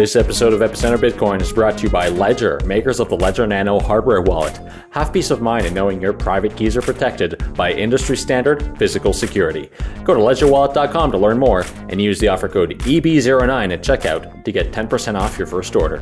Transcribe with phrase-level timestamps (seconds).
[0.00, 3.46] This episode of Epicenter Bitcoin is brought to you by Ledger, makers of the Ledger
[3.46, 4.58] Nano hardware wallet.
[4.92, 9.12] Have peace of mind in knowing your private keys are protected by industry standard physical
[9.12, 9.68] security.
[10.02, 14.50] Go to ledgerwallet.com to learn more and use the offer code EB09 at checkout to
[14.50, 15.98] get 10% off your first order.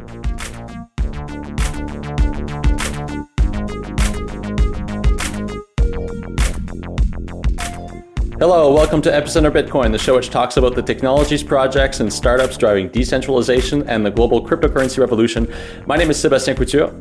[8.50, 12.56] Hello, welcome to Epicenter Bitcoin, the show which talks about the technologies, projects, and startups
[12.56, 15.52] driving decentralization and the global cryptocurrency revolution.
[15.84, 16.98] My name is Sebastien Couture.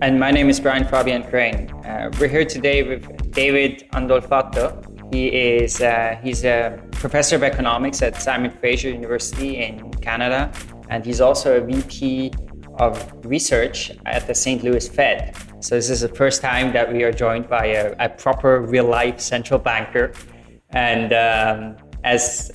[0.00, 1.70] And my name is Brian Fabian Crain.
[1.84, 5.12] Uh, we're here today with David Andolfatto.
[5.12, 10.50] He is uh, he's a professor of economics at Simon Fraser University in Canada,
[10.88, 12.32] and he's also a VP
[12.78, 14.64] of research at the St.
[14.64, 15.36] Louis Fed.
[15.64, 18.84] So this is the first time that we are joined by a, a proper real
[18.84, 20.12] life central banker.
[20.68, 22.52] And um, as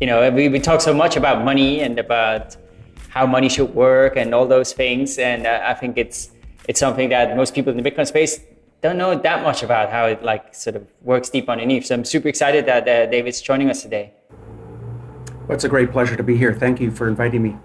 [0.00, 2.56] you know, we, we talk so much about money and about
[3.10, 5.18] how money should work and all those things.
[5.18, 6.30] And uh, I think it's
[6.66, 8.40] it's something that most people in the Bitcoin space
[8.80, 11.84] don't know that much about how it like sort of works deep underneath.
[11.84, 14.14] So I'm super excited that uh, David's joining us today.
[15.46, 16.54] Well, it's a great pleasure to be here.
[16.54, 17.58] Thank you for inviting me.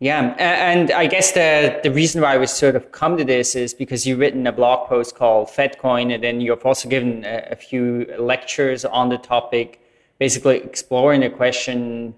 [0.00, 3.74] Yeah, and I guess the the reason why we sort of come to this is
[3.74, 7.56] because you've written a blog post called FedCoin, and then you've also given a, a
[7.56, 9.80] few lectures on the topic,
[10.20, 12.14] basically exploring the question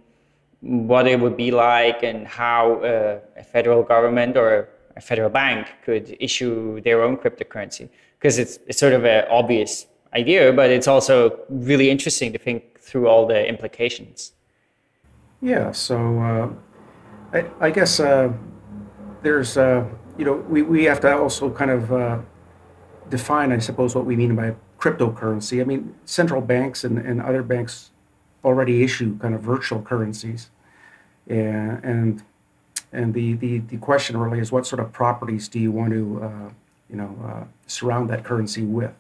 [0.61, 5.67] what it would be like and how uh, a federal government or a federal bank
[5.83, 7.89] could issue their own cryptocurrency.
[8.19, 12.79] Because it's, it's sort of an obvious idea, but it's also really interesting to think
[12.79, 14.33] through all the implications.
[15.41, 16.21] Yeah, so.
[16.21, 16.70] Uh
[17.33, 18.33] I, I guess uh,
[19.23, 19.87] there's, uh,
[20.19, 22.19] you know, we, we have to also kind of uh,
[23.09, 25.61] define, I suppose, what we mean by cryptocurrency.
[25.61, 27.91] I mean, central banks and, and other banks
[28.45, 30.51] already issue kind of virtual currencies.
[31.29, 32.23] And, and,
[32.93, 36.21] and the, the, the question really is what sort of properties do you want to,
[36.23, 36.51] uh,
[36.89, 38.95] you know, uh, surround that currency with?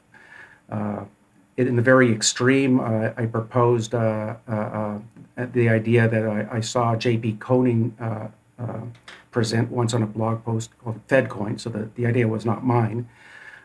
[1.60, 4.98] Uh, in the very extreme, uh, I proposed uh, uh,
[5.36, 7.34] the idea that I, I saw J.P.
[7.34, 7.96] Koning
[9.30, 11.60] present once on a blog post called FedCoin.
[11.60, 13.08] So the, the idea was not mine,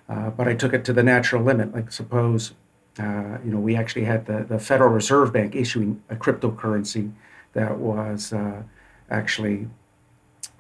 [0.07, 1.73] but I took it to the natural limit.
[1.73, 2.53] Like suppose
[2.97, 7.11] uh, you know, we actually had the, the Federal Reserve Bank issuing a cryptocurrency
[7.51, 8.63] that was uh,
[9.09, 9.67] actually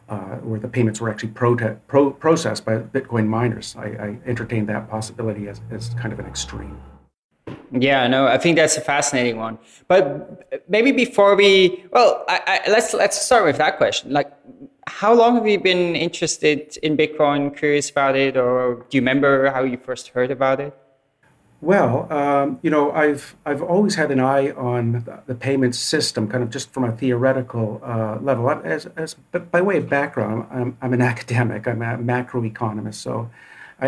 [0.09, 3.73] uh, where the payments were actually pro- processed by Bitcoin miners.
[3.77, 6.77] I, I entertained that possibility as, as kind of an extreme.
[7.71, 9.57] Yeah, no, I think that's a fascinating one.
[9.87, 14.11] But maybe before we, well, I, I, let's let's start with that question.
[14.11, 14.31] Like,
[14.87, 17.55] how long have you been interested in Bitcoin?
[17.55, 20.77] Curious about it, or do you remember how you first heard about it?
[21.61, 26.43] Well, um, you know, I've I've always had an eye on the, payment system, kind
[26.43, 28.49] of just from a theoretical uh, level.
[28.51, 29.15] As, as
[29.51, 31.67] by way of background, I'm, I'm an academic.
[31.67, 33.31] I'm a macroeconomist, so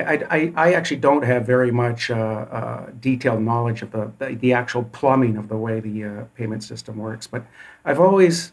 [0.03, 4.35] I, I, I actually don't have very much uh, uh, detailed knowledge of the, the,
[4.35, 7.45] the, actual plumbing of the way the uh, payment system works, but
[7.85, 8.51] I've always,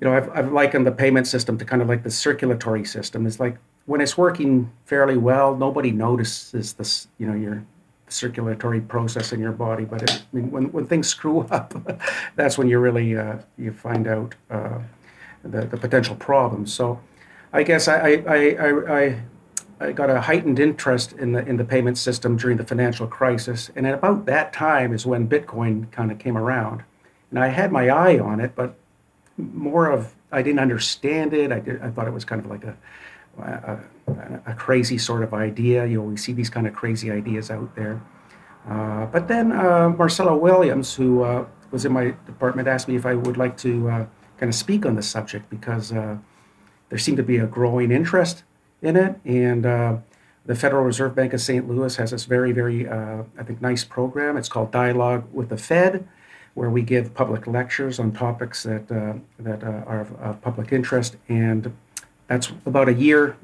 [0.00, 3.26] you know, I've, I've likened the payment system to kind of like the circulatory system.
[3.26, 7.64] It's like when it's working fairly well, nobody notices this, you know, your
[8.08, 9.84] circulatory process in your body.
[9.84, 11.74] But it, I mean, when, when things screw up,
[12.34, 14.78] that's when you really uh, you find out uh,
[15.44, 16.72] the, the potential problems.
[16.72, 17.00] So
[17.52, 19.22] I guess I, I, I, I
[19.78, 23.70] I got a heightened interest in the in the payment system during the financial crisis,
[23.76, 26.82] and at about that time is when Bitcoin kind of came around,
[27.30, 28.74] and I had my eye on it, but
[29.36, 31.52] more of I didn't understand it.
[31.52, 32.76] I did, I thought it was kind of like a,
[33.38, 33.78] a
[34.46, 35.86] a, crazy sort of idea.
[35.86, 38.00] You always see these kind of crazy ideas out there.
[38.68, 43.06] Uh, but then uh, Marcelo Williams, who uh, was in my department, asked me if
[43.06, 44.06] I would like to uh,
[44.38, 46.16] kind of speak on the subject because uh,
[46.88, 48.44] there seemed to be a growing interest
[48.82, 49.20] in it.
[49.24, 49.96] And uh,
[50.46, 51.68] the Federal Reserve Bank of St.
[51.68, 54.36] Louis has this very, very, uh, I think, nice program.
[54.36, 56.06] It's called Dialogue with the Fed,
[56.54, 60.72] where we give public lectures on topics that uh, that uh, are of, of, public
[60.72, 61.16] interest.
[61.28, 61.76] And
[62.28, 63.36] that's about a year.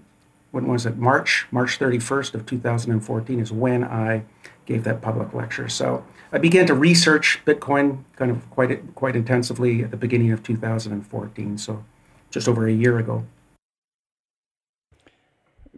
[0.52, 0.99] When was it?
[0.99, 4.23] March, March 31st of 2014 is when I
[4.67, 5.69] gave that public lecture.
[5.69, 10.43] So I began to research Bitcoin kind of quite quite intensively at the beginning of
[10.43, 11.58] 2014.
[11.58, 11.84] So
[12.31, 13.25] just over a year ago.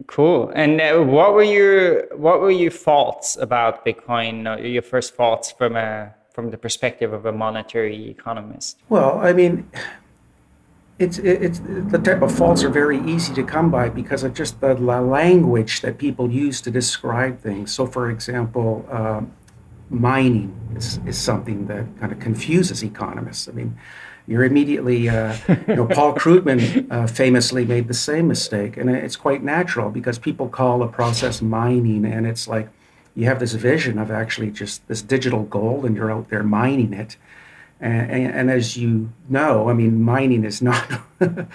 [0.07, 0.51] Cool.
[0.53, 4.45] And uh, what were your what were your thoughts about Bitcoin?
[4.45, 8.77] Uh, your first thoughts from a from the perspective of a monetary economist?
[8.89, 9.69] Well, I mean,
[10.99, 14.59] it's it's the type of faults are very easy to come by because of just
[14.59, 17.73] the language that people use to describe things.
[17.73, 19.21] So, for example, uh,
[19.89, 23.47] mining is, is something that kind of confuses economists.
[23.47, 23.77] I mean,
[24.27, 25.35] you're immediately, uh,
[25.67, 28.75] you know, Paul Krugman uh, famously made the same mistake.
[28.77, 32.69] And it's quite natural because people call the process mining, and it's like
[33.13, 36.93] you have this vision of actually just this digital gold and you're out there mining
[36.93, 37.17] it.
[37.79, 40.85] And, and, and as you know, I mean, mining is not.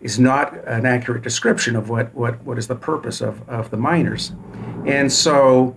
[0.00, 3.76] is not an accurate description of what, what, what is the purpose of, of the
[3.76, 4.32] miners.
[4.86, 5.76] And so,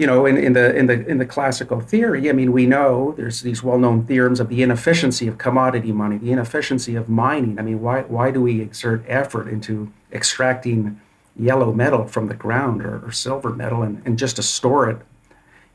[0.00, 3.12] you know, in, in the in the in the classical theory, I mean, we know
[3.18, 7.58] there's these well-known theorems of the inefficiency of commodity money, the inefficiency of mining.
[7.58, 10.98] I mean, why why do we exert effort into extracting
[11.36, 14.98] yellow metal from the ground or, or silver metal and, and just to store it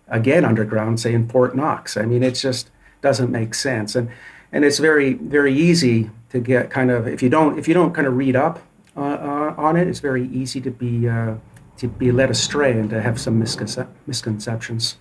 [0.07, 1.95] again underground, say in Fort Knox?
[1.95, 2.72] I mean, it just
[3.04, 3.95] doesn't make sense.
[3.95, 4.10] And
[4.51, 7.94] and it's very very easy to get kind of if you don't if you don't
[7.94, 8.60] kind of read up
[8.98, 11.36] uh, uh, on it, it's very easy to be uh,
[11.77, 14.98] to be led astray and to have some misconce- misconceptions.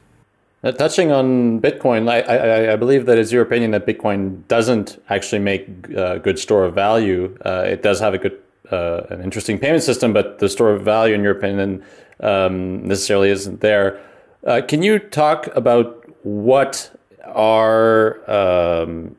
[0.63, 4.99] Uh, touching on Bitcoin, I, I, I, believe that it's your opinion that Bitcoin doesn't
[5.11, 7.37] actually make a uh, good store of value.
[7.45, 8.41] Uh, it does have a good,
[8.73, 11.85] uh, an interesting payment system, but the store of value, in your opinion,
[12.21, 14.01] um, necessarily isn't there.
[14.47, 16.91] Uh, can you talk about what
[17.27, 19.15] are um,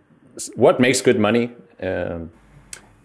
[0.56, 1.52] what makes good money?
[1.82, 2.32] Um,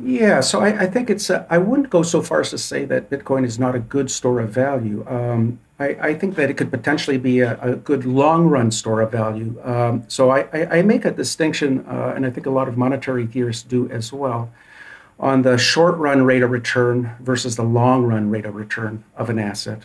[0.02, 2.84] yeah, so I, I think it's, uh, I wouldn't go so far as to say
[2.86, 5.04] that Bitcoin is not a good store of value.
[5.08, 9.00] Um, I, I, think that it could potentially be a, a good long run store
[9.00, 9.60] of value.
[9.62, 13.26] Um, so I, I, make a distinction, uh, and I think a lot of monetary
[13.26, 14.50] theorists do as well,
[15.18, 19.28] on the short run rate of return versus the long run rate of return of
[19.28, 19.82] an asset.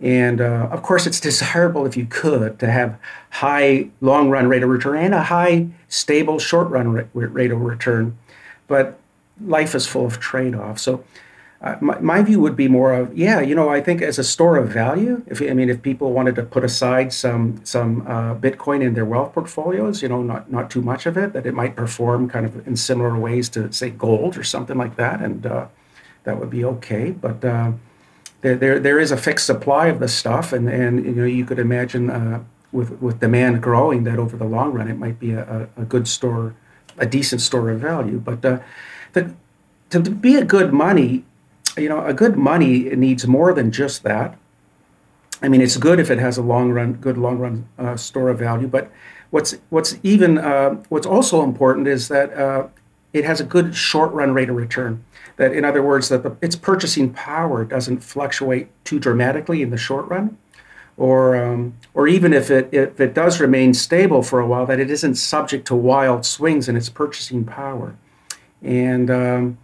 [0.00, 2.98] And uh, of course, it's desirable if you could to have
[3.30, 8.18] high long run rate of return and a high stable short run rate of return.
[8.66, 8.99] But
[9.44, 10.82] life is full of trade-offs.
[10.82, 11.04] So
[11.62, 14.24] uh, my, my view would be more of yeah, you know, I think as a
[14.24, 15.22] store of value.
[15.26, 19.04] If I mean, if people wanted to put aside some some uh, Bitcoin in their
[19.04, 22.46] wealth portfolios, you know, not not too much of it, that it might perform kind
[22.46, 25.66] of in similar ways to say gold or something like that, and uh,
[26.24, 27.10] that would be okay.
[27.10, 27.72] But uh,
[28.40, 31.44] there, there there is a fixed supply of the stuff, and and you know, you
[31.44, 32.42] could imagine uh,
[32.72, 36.08] with with demand growing that over the long run, it might be a, a good
[36.08, 36.54] store,
[36.96, 38.60] a decent store of value, but uh,
[39.12, 39.34] the,
[39.90, 41.24] to be a good money,
[41.76, 44.36] you know, a good money needs more than just that.
[45.42, 48.28] I mean, it's good if it has a long run, good long run uh, store
[48.28, 48.68] of value.
[48.68, 48.90] But
[49.30, 52.68] what's what's even uh, what's also important is that uh,
[53.12, 55.04] it has a good short run rate of return.
[55.36, 59.78] That, in other words, that the, its purchasing power doesn't fluctuate too dramatically in the
[59.78, 60.36] short run,
[60.98, 64.78] or um, or even if it if it does remain stable for a while, that
[64.78, 67.96] it isn't subject to wild swings in its purchasing power.
[68.62, 69.58] And um,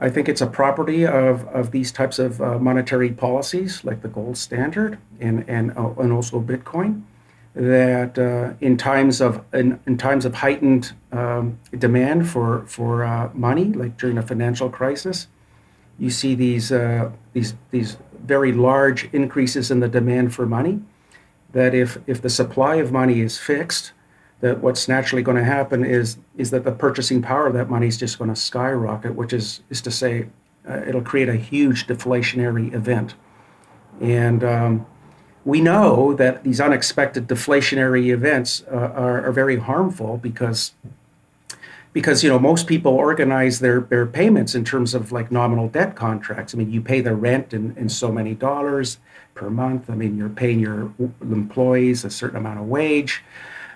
[0.00, 4.08] I think it's a property of, of these types of uh, monetary policies, like the
[4.08, 7.02] gold standard and, and, uh, and also Bitcoin,
[7.54, 13.30] that uh, in times of in, in times of heightened um, demand for for uh,
[13.32, 15.28] money, like during a financial crisis,
[15.98, 20.80] you see these uh, these these very large increases in the demand for money.
[21.52, 23.92] That if if the supply of money is fixed,
[24.40, 27.86] that what's naturally going to happen is is that the purchasing power of that money
[27.86, 30.26] is just going to skyrocket, which is is to say,
[30.68, 33.14] uh, it'll create a huge deflationary event,
[34.00, 34.86] and um,
[35.44, 40.72] we know that these unexpected deflationary events uh, are, are very harmful because
[41.92, 45.94] because you know most people organize their, their payments in terms of like nominal debt
[45.94, 46.54] contracts.
[46.54, 48.98] I mean, you pay the rent in, in so many dollars
[49.34, 49.88] per month.
[49.88, 53.22] I mean, you're paying your employees a certain amount of wage.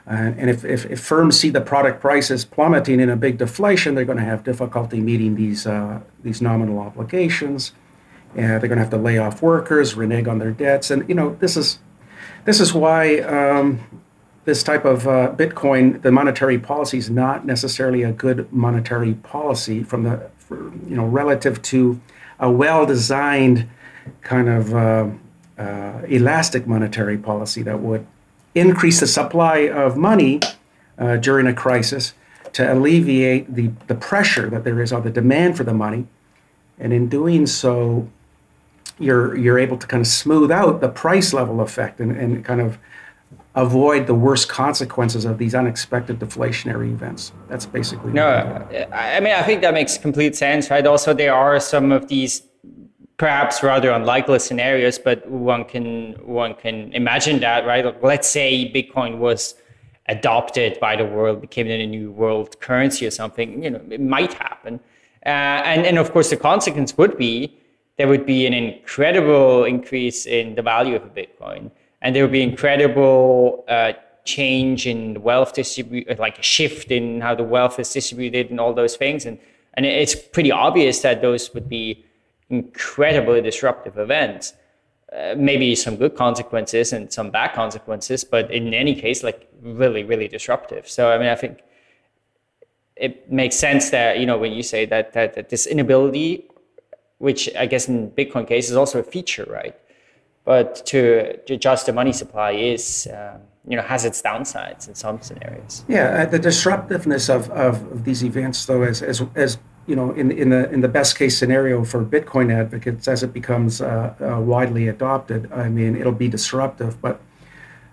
[0.08, 3.94] Uh, and if, if, if, firms see the product prices plummeting in a big deflation,
[3.94, 7.72] they're going to have difficulty meeting these, uh, these nominal obligations.
[8.34, 10.90] And they're going to have to lay off workers, renege on their debts.
[10.90, 11.78] And, you know, this is,
[12.46, 13.80] this is why um,
[14.46, 19.82] this type of uh, Bitcoin, the monetary policy is not necessarily a good monetary policy
[19.82, 22.00] from the, for, you know, relative to
[22.40, 23.68] a well-designed
[24.22, 25.08] kind of uh,
[25.58, 28.06] uh, elastic monetary policy that would
[28.54, 30.40] increase the supply of money
[30.98, 32.14] uh, during a crisis
[32.52, 36.06] to alleviate the, the pressure that there is on the demand for the money.
[36.78, 38.08] And in doing so,
[38.98, 42.60] you're, you're able to kind of smooth out the price level effect and, and kind
[42.60, 42.78] of
[43.54, 47.32] avoid the worst consequences of these unexpected deflationary events.
[47.48, 48.12] That's basically.
[48.12, 48.28] No,
[48.92, 50.86] I mean, I think that makes complete sense, right?
[50.86, 52.42] Also, there are some of these
[53.18, 57.84] perhaps rather unlikely scenarios, but one can one can imagine that, right?
[58.02, 59.54] Let's say Bitcoin was
[60.06, 63.62] adopted by the world, became a new world currency or something.
[63.62, 64.80] You know, it might happen,
[65.26, 67.58] uh, and and of course the consequence would be
[67.98, 71.70] there would be an incredible increase in the value of a Bitcoin,
[72.00, 73.92] and there would be incredible uh,
[74.24, 78.72] change in wealth distribute, like a shift in how the wealth is distributed and all
[78.72, 79.26] those things.
[79.26, 79.38] And,
[79.74, 82.04] and it's pretty obvious that those would be
[82.50, 84.54] incredibly disruptive events.
[85.10, 90.04] Uh, maybe some good consequences and some bad consequences, but in any case, like really,
[90.04, 90.86] really disruptive.
[90.86, 91.60] So, I mean, I think
[92.94, 96.44] it makes sense that, you know, when you say that, that, that this inability,
[97.18, 99.74] which I guess in Bitcoin case is also a feature, right?
[100.44, 104.94] But to, to adjust the money supply is, uh, you know, has its downsides in
[104.94, 105.84] some scenarios.
[105.88, 110.12] Yeah, uh, the disruptiveness of, of, of, these events, though, as, as, as you know,
[110.12, 114.14] in, in the in the best case scenario for Bitcoin advocates, as it becomes uh,
[114.20, 117.00] uh, widely adopted, I mean, it'll be disruptive.
[117.00, 117.20] But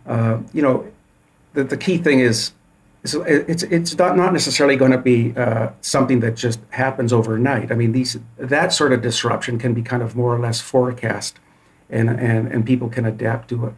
[0.05, 0.85] uh, you know,
[1.53, 2.51] the, the key thing is,
[3.03, 7.71] is it's it's not not necessarily going to be uh, something that just happens overnight.
[7.71, 11.39] I mean, these that sort of disruption can be kind of more or less forecast,
[11.89, 13.73] and and and people can adapt to it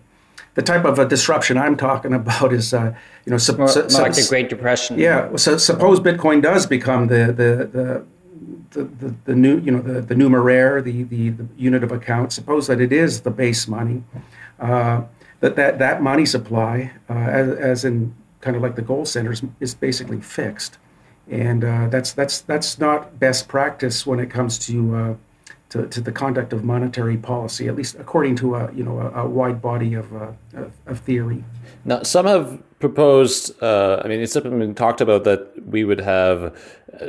[0.57, 2.93] the type of a disruption I'm talking about is, uh,
[3.25, 4.97] you know, su- more, su- like the Great Depression.
[4.97, 5.35] Yeah.
[5.35, 8.05] So suppose Bitcoin does become the the the
[8.71, 12.33] the, the, the new you know the, the numeraire the, the, the unit of account
[12.33, 14.03] suppose that it is the base money
[14.59, 15.03] uh,
[15.39, 19.41] that, that that money supply uh, as, as in kind of like the gold centers
[19.61, 20.77] is basically fixed
[21.29, 25.15] and uh, that's that's that's not best practice when it comes to uh,
[25.69, 29.23] to, to the conduct of monetary policy, at least according to a you know a,
[29.23, 31.43] a wide body of, uh, of, of theory.
[31.85, 33.61] Now, some have proposed.
[33.61, 36.55] Uh, I mean, it's been talked about that we would have
[37.01, 37.05] uh,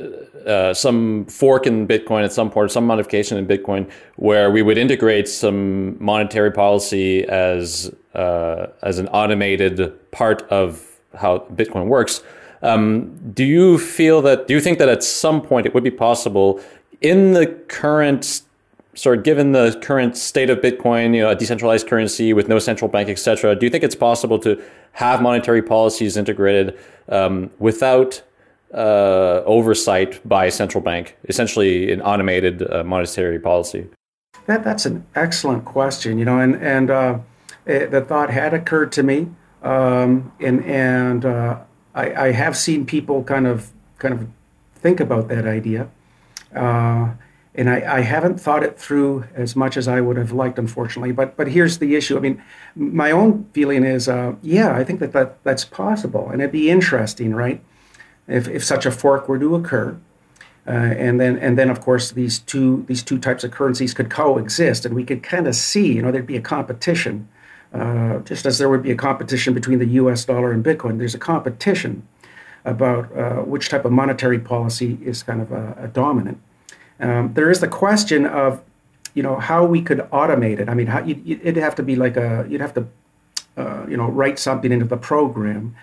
[0.48, 4.78] uh, some fork in Bitcoin at some point, some modification in Bitcoin, where we would
[4.78, 10.84] integrate some monetary policy as uh, as an automated part of
[11.14, 12.22] how Bitcoin works.
[12.60, 14.48] Um, do you feel that?
[14.48, 16.60] Do you think that at some point it would be possible
[17.00, 18.42] in the current
[18.98, 22.58] sort of given the current state of Bitcoin, you know, a decentralized currency with no
[22.58, 24.60] central bank, etc., do you think it's possible to
[24.92, 26.76] have monetary policies integrated
[27.08, 28.20] um, without
[28.74, 33.86] uh, oversight by a central bank, essentially an automated uh, monetary policy?
[34.46, 37.18] That, that's an excellent question, you know, and, and uh,
[37.66, 39.28] it, the thought had occurred to me,
[39.62, 41.60] um, and, and uh,
[41.94, 44.28] I, I, have seen people kind of, kind of
[44.74, 45.88] think about that idea.
[46.54, 47.10] Uh,
[47.58, 51.10] and I, I, haven't thought it through as much as I would have liked, unfortunately.
[51.10, 52.16] But but here's the issue.
[52.16, 52.40] I mean,
[52.76, 56.70] my own feeling is, uh, yeah, I think that, that that's possible, and it'd be
[56.70, 57.60] interesting, right?
[58.28, 59.98] If if such a fork were to occur,
[60.68, 64.08] uh, and then and then of course these two these two types of currencies could
[64.08, 67.28] coexist, and we could kind of see, you know, there'd be a competition,
[67.74, 70.24] uh, just as there would be a competition between the U.S.
[70.24, 70.98] dollar and Bitcoin.
[70.98, 72.06] There's a competition
[72.64, 76.40] about uh, which type of monetary policy is kind of a, a dominant.
[77.00, 78.62] Um, there is the question of,
[79.14, 80.68] you know, how we could automate it.
[80.68, 82.86] I mean, how, you, it'd have to be like a, you'd have to,
[83.56, 85.74] uh, you know, write something into the program.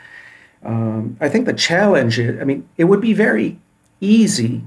[0.63, 3.60] Um, I think the challenge is, I mean, it would be very
[4.01, 4.63] easy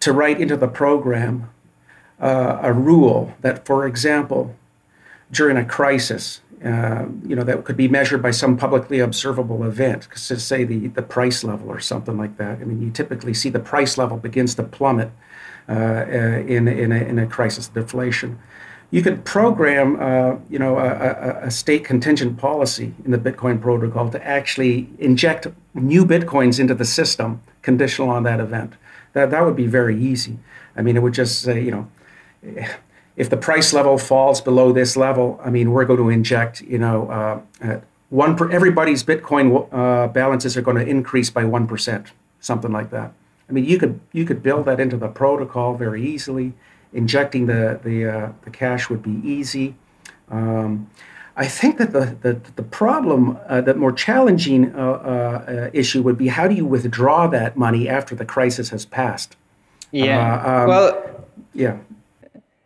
[0.00, 1.48] to write into the program
[2.20, 4.54] uh, a rule that, for example,
[5.30, 10.08] during a crisis, uh, you know, that could be measured by some publicly observable event,
[10.12, 12.60] to say the, the price level or something like that.
[12.60, 15.10] I mean, you typically see the price level begins to plummet
[15.68, 16.04] uh, uh,
[16.46, 18.38] in, in, a, in a crisis deflation.
[18.92, 23.60] You could program, uh, you know, a, a, a, state contingent policy in the Bitcoin
[23.60, 28.74] protocol to actually inject new Bitcoins into the system, conditional on that event.
[29.14, 30.38] That, that would be very easy.
[30.76, 31.88] I mean, it would just say, you know,
[33.16, 36.78] if the price level falls below this level, I mean, we're going to inject, you
[36.78, 42.12] know, uh, one per, everybody's Bitcoin uh, balances are going to increase by one percent,
[42.40, 43.12] something like that.
[43.48, 46.52] I mean, you could you could build that into the protocol very easily.
[46.92, 49.74] Injecting the the uh, the cash would be easy.
[50.30, 50.90] Um,
[51.36, 56.18] I think that the the, the problem, uh, the more challenging uh, uh, issue would
[56.18, 59.36] be how do you withdraw that money after the crisis has passed?
[59.90, 60.42] Yeah.
[60.42, 61.26] Um, well.
[61.54, 61.78] Yeah.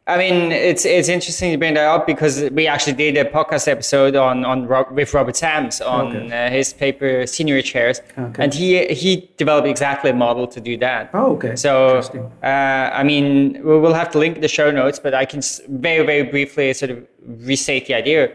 [0.09, 3.67] I mean, it's it's interesting to bring that up because we actually did a podcast
[3.67, 6.47] episode on on with Robert Sams on okay.
[6.47, 8.45] uh, his paper Seigniorage Shares, okay.
[8.45, 11.11] and he he developed exactly a model to do that.
[11.13, 11.57] Oh, okay.
[11.57, 11.99] So,
[12.45, 16.07] uh, I mean, we will have to link the show notes, but I can very
[16.07, 18.31] very briefly sort of restate the idea.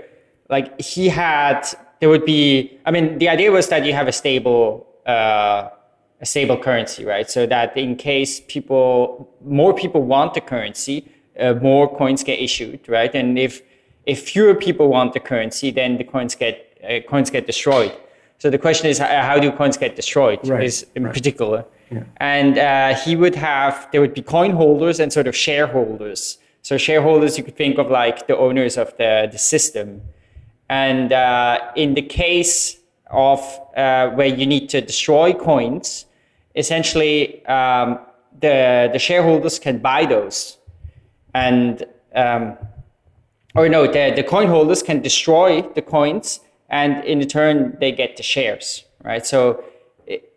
[0.49, 1.65] Like he had,
[2.01, 2.79] there would be.
[2.85, 4.87] I mean, the idea was that you have a stable.
[5.05, 5.69] Uh,
[6.19, 7.27] a stable currency, right?
[7.27, 12.87] So that in case people, more people want the currency, uh, more coins get issued,
[12.87, 13.13] right?
[13.15, 13.61] And if
[14.05, 17.91] if fewer people want the currency, then the coins get uh, coins get destroyed.
[18.39, 20.39] So the question is, how do coins get destroyed?
[20.47, 21.13] Right, is in right.
[21.13, 22.03] particular, yeah.
[22.17, 26.39] and uh, he would have there would be coin holders and sort of shareholders.
[26.63, 30.01] So shareholders, you could think of like the owners of the the system,
[30.71, 32.77] And uh, in the case
[33.09, 33.41] of
[33.75, 36.05] uh, where you need to destroy coins,
[36.55, 37.99] essentially um,
[38.39, 40.57] the the shareholders can buy those,
[41.33, 41.85] and
[42.15, 42.57] um,
[43.55, 48.17] or no, the the coin holders can destroy the coins, and in return they get
[48.17, 49.25] the shares, right?
[49.25, 49.63] So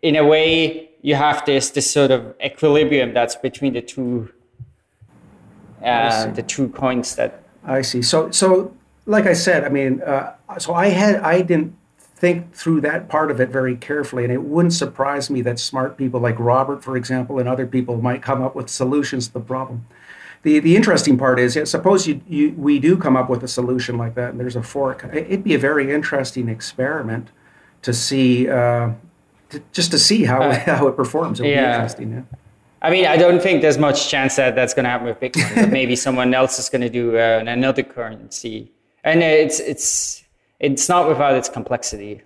[0.01, 4.29] in a way, you have this this sort of equilibrium that's between the two
[5.83, 7.41] uh, the two coins that.
[7.67, 8.03] I see.
[8.03, 8.75] So so
[9.05, 13.29] like I said, I mean, uh, so I had I didn't think through that part
[13.29, 16.95] of it very carefully, and it wouldn't surprise me that smart people like Robert, for
[16.95, 19.85] example, and other people might come up with solutions to the problem.
[20.45, 23.97] The, the interesting part is, suppose you, you, we do come up with a solution
[23.97, 25.03] like that, and there's a fork.
[25.11, 27.29] It'd be a very interesting experiment
[27.81, 28.91] to see, uh,
[29.49, 31.39] to, just to see how, uh, how it performs.
[31.39, 31.71] It would yeah.
[31.71, 32.11] be interesting.
[32.13, 32.37] Yeah.
[32.81, 35.71] I mean, I don't think there's much chance that that's going to happen with Bitcoin.
[35.71, 38.71] maybe someone else is going to do uh, another currency
[39.05, 40.23] and it's it's
[40.59, 42.23] it's not without its complexity.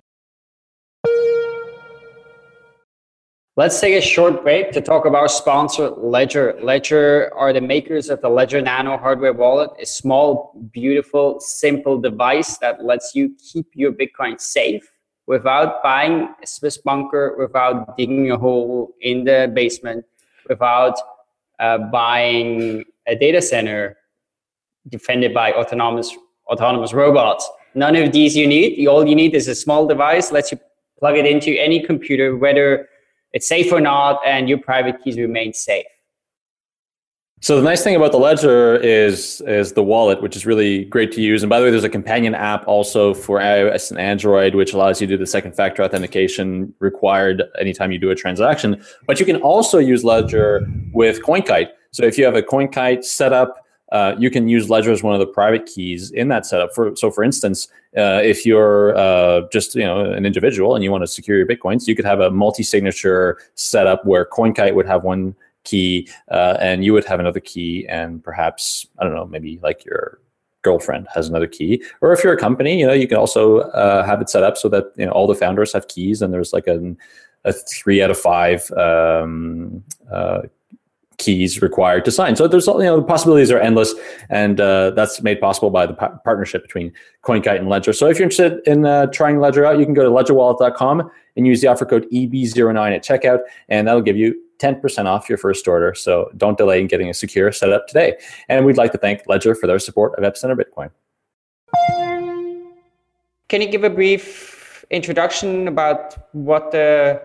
[3.56, 6.56] Let's take a short break to talk about sponsor, Ledger.
[6.62, 12.58] Ledger are the makers of the Ledger Nano hardware wallet, a small, beautiful, simple device
[12.58, 14.88] that lets you keep your Bitcoin safe
[15.26, 20.04] without buying a Swiss bunker, without digging a hole in the basement,
[20.48, 20.94] without
[21.58, 23.96] uh, buying a data center
[24.90, 26.16] defended by autonomous
[26.46, 27.50] autonomous robots.
[27.74, 28.86] None of these you need.
[28.86, 30.60] All you need is a small device, lets you
[31.00, 32.88] plug it into any computer, whether
[33.32, 35.86] it's safe or not, and your private keys remain safe.
[37.42, 41.10] So the nice thing about the Ledger is is the wallet, which is really great
[41.12, 41.42] to use.
[41.42, 45.00] And by the way, there's a companion app also for iOS and Android, which allows
[45.00, 48.84] you to do the second factor authentication required anytime you do a transaction.
[49.06, 51.68] But you can also use Ledger with CoinKite.
[51.92, 55.20] So if you have a CoinKite setup uh, you can use Ledger as one of
[55.20, 56.74] the private keys in that setup.
[56.74, 60.90] For so, for instance, uh, if you're uh, just you know an individual and you
[60.90, 65.02] want to secure your bitcoins, you could have a multi-signature setup where CoinKite would have
[65.02, 69.58] one key uh, and you would have another key, and perhaps I don't know, maybe
[69.62, 70.20] like your
[70.62, 74.04] girlfriend has another key or if you're a company you know you can also uh,
[74.04, 76.52] have it set up so that you know all the founders have keys and there's
[76.52, 76.94] like a,
[77.46, 80.42] a three out of five um, uh,
[81.20, 82.34] keys required to sign.
[82.36, 83.94] So there's you know the possibilities are endless,
[84.28, 87.92] and uh, that's made possible by the pa- partnership between CoinKite and Ledger.
[87.92, 91.46] So if you're interested in uh, trying Ledger out, you can go to ledgerwallet.com and
[91.46, 95.66] use the offer code EB09 at checkout, and that'll give you 10% off your first
[95.66, 95.94] order.
[95.94, 98.16] So don't delay in getting a secure setup today.
[98.48, 100.90] And we'd like to thank Ledger for their support of Epicenter Bitcoin.
[103.48, 107.22] Can you give a brief introduction about what the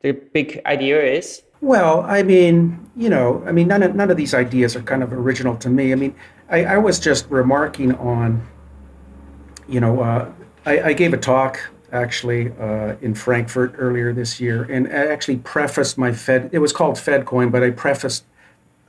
[0.00, 1.42] the big idea is?
[1.60, 5.02] Well, I mean, you know, I mean, none of, none of these ideas are kind
[5.02, 5.92] of original to me.
[5.92, 6.14] I mean,
[6.48, 8.46] I, I was just remarking on,
[9.68, 10.30] you know, uh,
[10.64, 11.60] I, I, gave a talk
[11.92, 16.50] actually uh, in Frankfurt earlier this year, and I actually prefaced my Fed.
[16.52, 18.24] It was called FedCoin, but I prefaced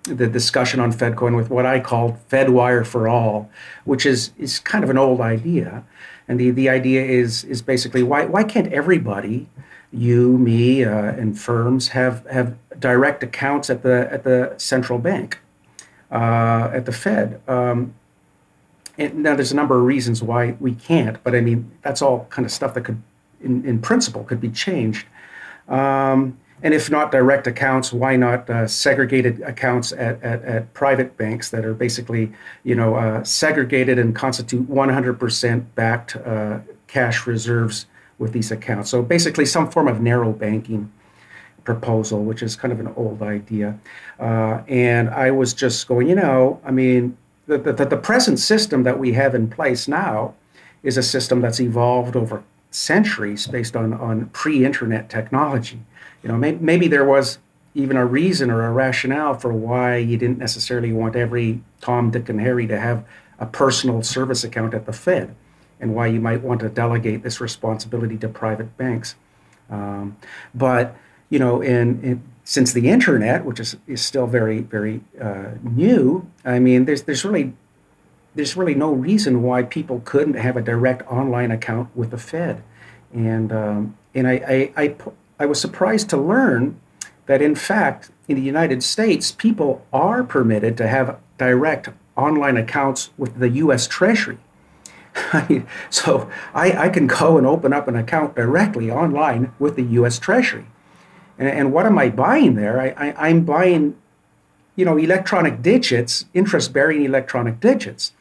[0.04, 3.50] the discussion on FedCoin with what I called FedWire for all,
[3.86, 5.84] which is is kind of an old idea,
[6.28, 9.50] and the the idea is is basically why why can't everybody
[9.92, 15.40] you, me, uh, and firms have have direct accounts at the at the central bank,
[16.12, 17.42] uh, at the Fed.
[17.48, 17.94] Um,
[18.98, 22.26] and now there's a number of reasons why we can't, but I mean that's all
[22.30, 23.02] kind of stuff that could,
[23.42, 25.08] in, in principle, could be changed.
[25.68, 31.16] Um, and if not direct accounts, why not uh, segregated accounts at, at, at, private
[31.16, 37.86] banks that are basically, you know, uh, segregated and constitute 100% backed uh, cash reserves
[38.20, 38.92] with these accounts.
[38.92, 40.92] So basically, some form of narrow banking
[41.64, 43.80] proposal, which is kind of an old idea.
[44.20, 48.84] Uh, and I was just going, you know, I mean, the, the, the present system
[48.84, 50.36] that we have in place now
[50.84, 55.80] is a system that's evolved over centuries based on, on pre-internet technology.
[56.24, 57.40] You know, may, maybe there was
[57.74, 62.30] even a reason or a rationale for why you didn't necessarily want every Tom, Dick,
[62.30, 63.06] and Harry to have
[63.40, 65.36] a personal service account at the Fed
[65.80, 69.16] and why you might want to delegate this responsibility to private banks.
[69.70, 70.18] Um,
[70.54, 70.96] but
[71.30, 76.30] you know, in, in, since the internet, which is, is still very very uh, new,
[76.44, 77.54] I mean, there's there's really
[78.36, 82.64] there's really no reason why people couldn't have a direct online account with the Fed,
[83.14, 84.34] and um, and I,
[84.78, 84.96] I, I
[85.40, 86.80] I was surprised to learn
[87.28, 93.12] that in fact in the United States people are permitted to have direct online accounts
[93.18, 93.88] with the U.S.
[93.88, 94.40] Treasury.
[95.90, 100.20] so I, I, can go and open up an account directly online with the U.S.
[100.20, 100.66] Treasury.
[101.38, 102.80] And, and what am I buying there?
[102.80, 103.96] I, am buying,
[104.76, 108.14] you know, electronic digits, interest-bearing electronic digits.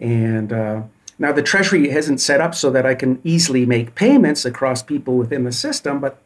[0.00, 0.82] And uh,
[1.18, 5.16] Now, the Treasury isn't set up so that I can easily make payments across people
[5.16, 6.20] within the system, but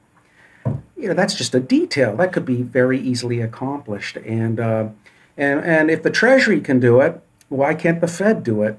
[0.96, 4.16] you know that's just a detail that could be very easily accomplished.
[4.16, 4.88] And uh,
[5.36, 8.78] and and if the Treasury can do it, why can't the Fed do it?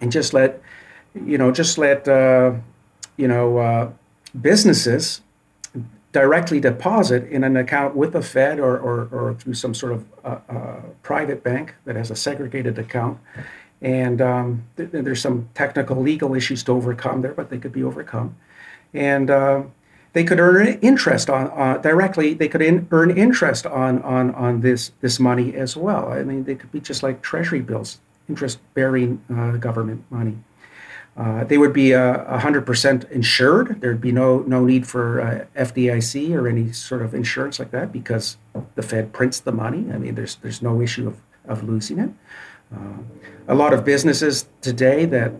[0.00, 0.62] And just let
[1.14, 2.52] you know, just let uh,
[3.16, 3.90] you know uh,
[4.40, 5.22] businesses
[6.12, 10.04] directly deposit in an account with the Fed or, or, or through some sort of
[10.24, 13.18] uh, uh, private bank that has a segregated account.
[13.80, 17.84] And um, th- there's some technical legal issues to overcome there, but they could be
[17.84, 18.36] overcome.
[18.92, 19.62] And uh,
[20.12, 22.34] they could earn interest on uh, directly.
[22.34, 26.08] They could in, earn interest on, on, on this, this money as well.
[26.10, 30.36] I mean, they could be just like treasury bills, interest bearing uh, government money.
[31.16, 33.80] Uh, they would be uh, 100% insured.
[33.80, 37.92] There'd be no, no need for uh, FDIC or any sort of insurance like that
[37.92, 38.38] because
[38.76, 39.84] the Fed prints the money.
[39.92, 42.10] I mean, there's, there's no issue of, of losing it.
[42.74, 43.02] Uh,
[43.48, 45.32] a lot of businesses today that,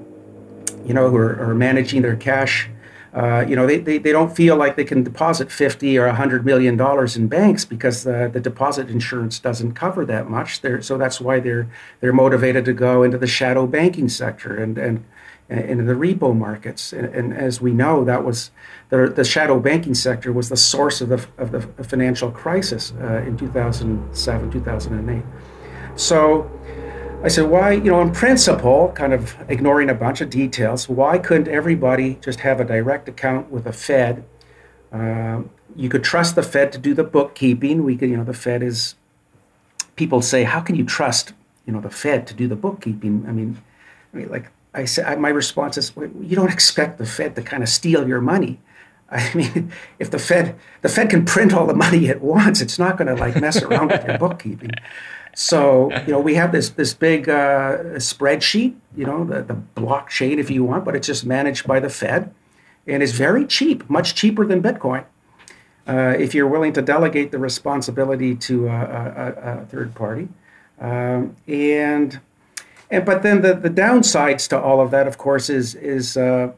[0.84, 2.68] you know, who are, are managing their cash,
[3.12, 6.44] uh, you know, they, they, they don't feel like they can deposit 50 or 100
[6.44, 10.60] million dollars in banks because the, the deposit insurance doesn't cover that much.
[10.60, 11.68] They're, so that's why they're,
[12.00, 15.04] they're motivated to go into the shadow banking sector and, and,
[15.48, 16.92] in the repo markets.
[16.92, 18.52] And, and, as we know, that was
[18.90, 23.24] the, the shadow banking sector was the source of the, of the financial crisis uh,
[23.26, 25.24] in 2007, 2008.
[25.96, 26.48] So
[27.22, 31.18] I said, why, you know, in principle, kind of ignoring a bunch of details, why
[31.18, 34.24] couldn't everybody just have a direct account with the Fed?
[34.90, 37.84] Um, you could trust the Fed to do the bookkeeping.
[37.84, 38.94] We could, you know, the Fed is,
[39.96, 41.34] people say, how can you trust,
[41.66, 43.26] you know, the Fed to do the bookkeeping?
[43.28, 43.60] I mean,
[44.14, 47.62] I mean, like I said, my response is, you don't expect the Fed to kind
[47.62, 48.60] of steal your money.
[49.10, 52.78] I mean, if the Fed the Fed can print all the money it wants, it's
[52.78, 54.70] not going to like mess around with your bookkeeping.
[55.34, 60.38] So you know, we have this this big uh, spreadsheet, you know, the, the blockchain
[60.38, 62.32] if you want, but it's just managed by the Fed,
[62.86, 65.04] and it's very cheap, much cheaper than Bitcoin.
[65.86, 70.28] Uh, if you're willing to delegate the responsibility to a, a, a third party,
[70.80, 72.20] um, and
[72.90, 76.52] and but then the, the downsides to all of that, of course, is is uh,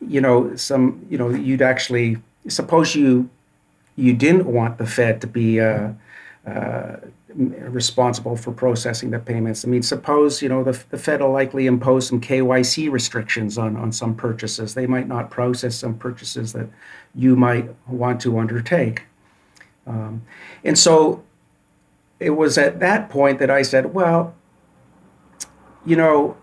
[0.00, 3.30] you know some you know you'd actually suppose you
[3.96, 5.92] you didn't want the Fed to be uh,
[6.46, 6.96] uh,
[7.34, 9.64] responsible for processing the payments.
[9.64, 13.76] I mean, suppose you know the, the Fed will likely impose some KYC restrictions on
[13.76, 14.74] on some purchases.
[14.74, 16.68] They might not process some purchases that
[17.14, 19.02] you might want to undertake.
[19.86, 20.22] Um,
[20.64, 21.24] and so
[22.20, 24.34] it was at that point that I said, well,
[25.84, 26.36] you know,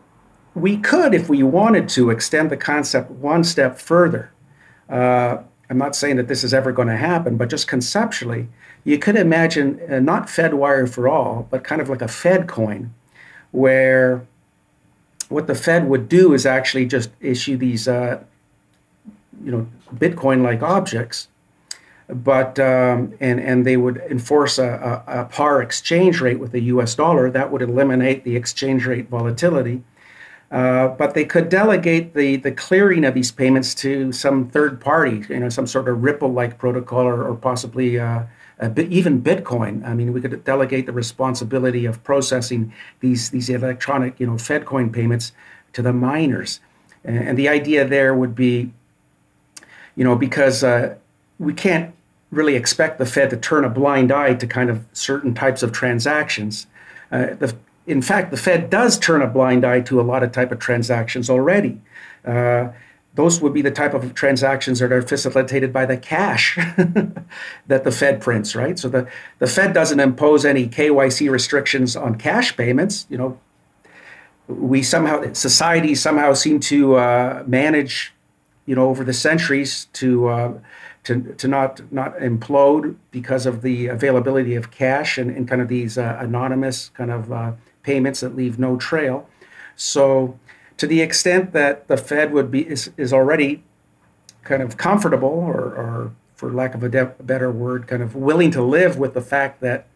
[0.55, 4.31] we could, if we wanted to, extend the concept one step further.
[4.89, 8.47] Uh, I'm not saying that this is ever going to happen, but just conceptually,
[8.83, 12.93] you could imagine uh, not Fedwire for all, but kind of like a Fed coin,
[13.51, 14.25] where
[15.29, 18.23] what the Fed would do is actually just issue these, uh,
[19.43, 21.27] you know, Bitcoin-like objects,
[22.07, 26.61] but um, and and they would enforce a, a, a, par exchange rate with the
[26.61, 26.93] U.S.
[26.93, 27.31] dollar.
[27.31, 29.83] That would eliminate the exchange rate volatility.
[30.51, 35.23] Uh, but they could delegate the, the clearing of these payments to some third party,
[35.27, 38.23] you know, some sort of Ripple-like protocol, or, or possibly uh,
[38.73, 39.83] bit, even Bitcoin.
[39.85, 44.93] I mean, we could delegate the responsibility of processing these these electronic, you know, FedCoin
[44.93, 45.33] payments
[45.73, 46.59] to the miners.
[47.03, 48.71] And, and the idea there would be,
[49.95, 50.95] you know, because uh,
[51.39, 51.93] we can't
[52.31, 55.71] really expect the Fed to turn a blind eye to kind of certain types of
[55.71, 56.67] transactions.
[57.11, 57.55] Uh, the,
[57.87, 60.59] in fact, the Fed does turn a blind eye to a lot of type of
[60.59, 61.81] transactions already.
[62.23, 62.69] Uh,
[63.13, 66.55] those would be the type of transactions that are facilitated by the cash
[67.67, 68.77] that the Fed prints, right?
[68.77, 73.07] So the, the Fed doesn't impose any KYC restrictions on cash payments.
[73.09, 73.39] You know,
[74.47, 78.13] we somehow society somehow seem to uh, manage,
[78.65, 80.53] you know, over the centuries to uh,
[81.05, 85.67] to, to not not implode because of the availability of cash and, and kind of
[85.67, 87.53] these uh, anonymous kind of uh,
[87.85, 89.29] payments that leave no trail.
[89.75, 90.39] So,
[90.77, 93.63] to the extent that the Fed would be is, is already
[94.43, 98.51] kind of comfortable, or, or for lack of a, de- better word, kind of willing
[98.51, 99.87] to live with the fact that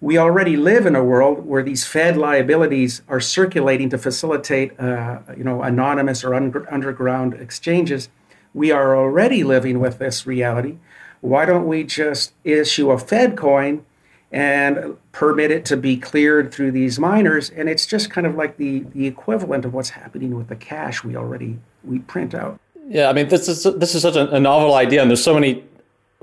[0.00, 5.20] we already live in a world where these Fed liabilities are circulating to facilitate, uh,
[5.36, 8.08] you know, anonymous or un- underground exchanges
[8.56, 10.78] we are already living with this reality.
[11.20, 13.84] Why don't we just issue a Fed coin
[14.32, 17.50] and permit it to be cleared through these miners?
[17.50, 21.04] And it's just kind of like the, the equivalent of what's happening with the cash
[21.04, 22.60] we already we print out.
[22.88, 25.64] Yeah, I mean this is this is such a, novel idea, and there's so many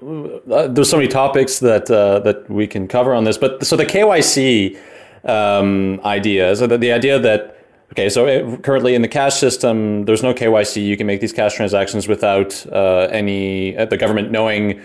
[0.02, 3.38] uh, there's so many topics that uh, that we can cover on this.
[3.38, 4.80] But so the KYC
[5.26, 7.54] um, idea, so the, the idea that
[7.94, 10.84] Okay, so it, currently in the cash system, there's no KYC.
[10.84, 14.82] You can make these cash transactions without uh, any uh, the government knowing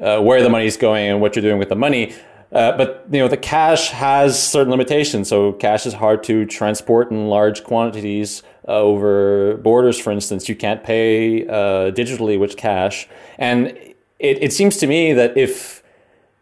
[0.00, 2.14] uh, where the money is going and what you're doing with the money.
[2.52, 5.28] Uh, but you know the cash has certain limitations.
[5.28, 9.98] So cash is hard to transport in large quantities uh, over borders.
[9.98, 13.68] For instance, you can't pay uh, digitally with cash, and
[14.18, 15.82] it, it seems to me that if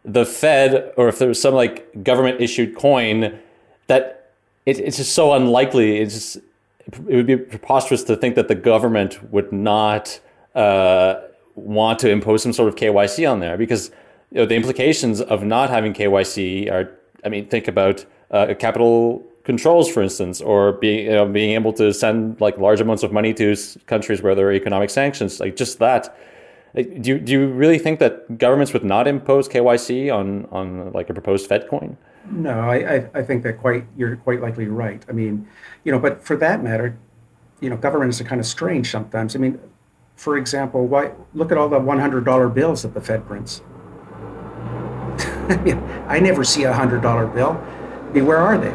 [0.04, 3.38] the Fed or if there was some like government issued coin
[3.86, 4.32] that
[4.66, 5.98] it, it's just so unlikely.
[5.98, 10.20] It's just, it would be preposterous to think that the government would not
[10.54, 11.20] uh,
[11.54, 13.90] want to impose some sort of KYC on there because
[14.30, 16.90] you know, the implications of not having KYC are,
[17.24, 21.72] I mean, think about uh, capital controls, for instance, or being you know, being able
[21.74, 25.56] to send like large amounts of money to countries where there are economic sanctions, like
[25.56, 26.16] just that.
[26.74, 31.10] Do you, do you really think that governments would not impose KYC on on like
[31.10, 31.96] a proposed Fed coin?
[32.30, 35.04] No, I, I, I think that quite you're quite likely right.
[35.08, 35.48] I mean,
[35.82, 36.96] you know, but for that matter,
[37.60, 39.34] you know, governments are kind of strange sometimes.
[39.34, 39.58] I mean,
[40.14, 43.62] for example, why look at all the $100 bills that the Fed prints.
[45.54, 47.60] I mean, I never see a hundred dollar bill.
[48.08, 48.70] I mean, where are they?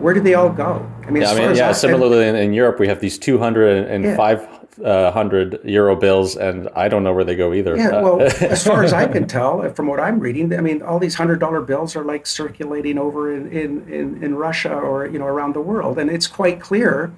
[0.00, 0.90] Where do they all go?
[1.06, 1.72] I mean, yeah, I mean, yeah.
[1.72, 4.16] Similarly, in, in, Europe, we have these 200 and yeah.
[4.16, 7.76] 500 uh, euro bills, and I don't know where they go either.
[7.76, 10.62] Yeah, uh, well, as far as I can tell, uh, from what I'm reading, I
[10.62, 14.72] mean, all these hundred dollar bills are like circulating over in, in, in, in Russia
[14.72, 17.12] or you know around the world, and it's quite clear,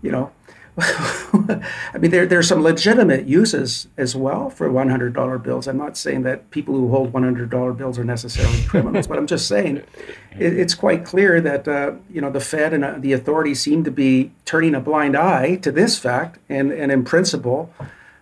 [0.00, 0.32] you know,
[0.78, 5.68] I mean, there there's some legitimate uses as well for $100 bills.
[5.68, 9.46] I'm not saying that people who hold $100 bills are necessarily criminals, but I'm just
[9.46, 13.60] saying it, it's quite clear that uh, you know the Fed and uh, the authorities
[13.60, 17.72] seem to be turning a blind eye to this fact, and and in principle,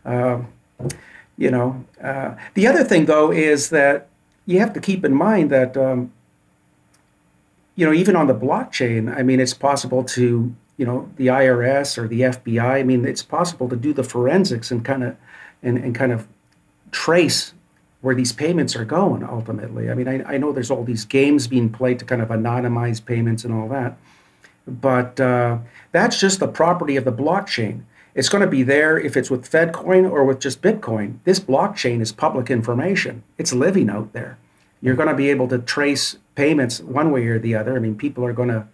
[0.04, 0.40] uh,
[1.38, 4.08] you know, uh, the other thing though is that
[4.44, 5.76] you have to keep in mind that.
[5.76, 6.12] Um,
[7.74, 11.98] you know, even on the blockchain, I mean, it's possible to you know the IRS
[11.98, 12.62] or the FBI.
[12.62, 15.16] I mean, it's possible to do the forensics and kind of
[15.62, 16.26] and, and kind of
[16.90, 17.54] trace
[18.00, 19.90] where these payments are going ultimately.
[19.90, 23.04] I mean, I, I know there's all these games being played to kind of anonymize
[23.04, 23.96] payments and all that,
[24.66, 25.58] but uh,
[25.92, 27.82] that's just the property of the blockchain.
[28.14, 31.18] It's going to be there if it's with FedCoin or with just Bitcoin.
[31.24, 33.22] This blockchain is public information.
[33.38, 34.36] It's living out there.
[34.82, 37.74] You're going to be able to trace payments one way or the other.
[37.76, 38.66] I mean, people are going to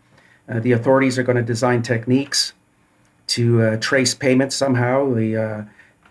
[0.49, 2.53] uh, the authorities are going to design techniques
[3.29, 5.13] to uh, trace payments somehow.
[5.13, 5.65] The uh,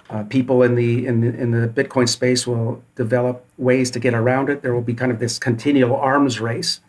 [0.09, 4.13] uh, people in the, in the in the Bitcoin space will develop ways to get
[4.13, 4.61] around it.
[4.61, 6.79] There will be kind of this continual arms race.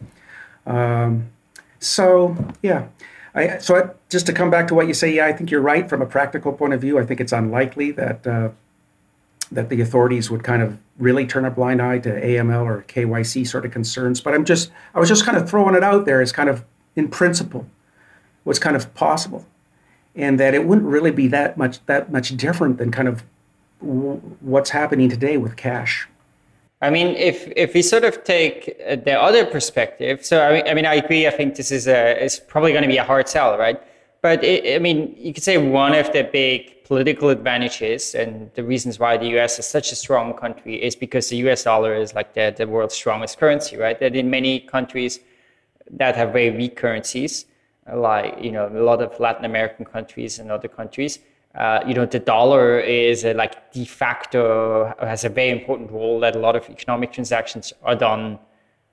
[0.66, 1.30] Um,
[1.80, 2.88] so yeah,
[3.34, 5.60] I, so I, just to come back to what you say, yeah, I think you're
[5.60, 6.98] right from a practical point of view.
[6.98, 8.50] I think it's unlikely that uh,
[9.50, 13.46] that the authorities would kind of really turn a blind eye to AML or KYC
[13.46, 14.20] sort of concerns.
[14.20, 16.64] But I'm just I was just kind of throwing it out there as kind of
[16.98, 17.64] in principle
[18.44, 19.42] was kind of possible
[20.14, 23.16] and that it wouldn't really be that much that much different than kind of
[23.80, 24.20] w-
[24.52, 26.08] what's happening today with cash
[26.80, 30.68] I mean, if if we sort of take uh, the other perspective, so I mean,
[30.68, 31.26] I mean, I agree.
[31.26, 33.82] I think this is a is probably going to be a hard sell, right?
[34.22, 38.62] But it, I mean, you could say one of the big political advantages and the
[38.62, 39.58] reasons why the U.S.
[39.58, 41.64] is such a strong country is because the U.S.
[41.64, 43.98] dollar is like the the world's strongest currency, right?
[43.98, 45.18] That in many countries,
[45.90, 47.46] that have very weak currencies,
[47.92, 51.18] like you know a lot of Latin American countries and other countries.
[51.54, 56.20] Uh, you know the dollar is a, like de facto has a very important role
[56.20, 58.38] that a lot of economic transactions are done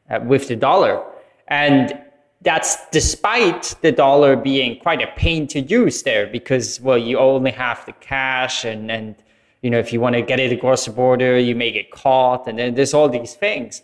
[0.10, 1.04] uh, with the dollar,
[1.48, 2.00] and
[2.42, 7.52] that's despite the dollar being quite a pain to use there because well you only
[7.52, 9.16] have the cash and and
[9.62, 12.48] you know if you want to get it across the border you may get caught
[12.48, 13.82] and then there's all these things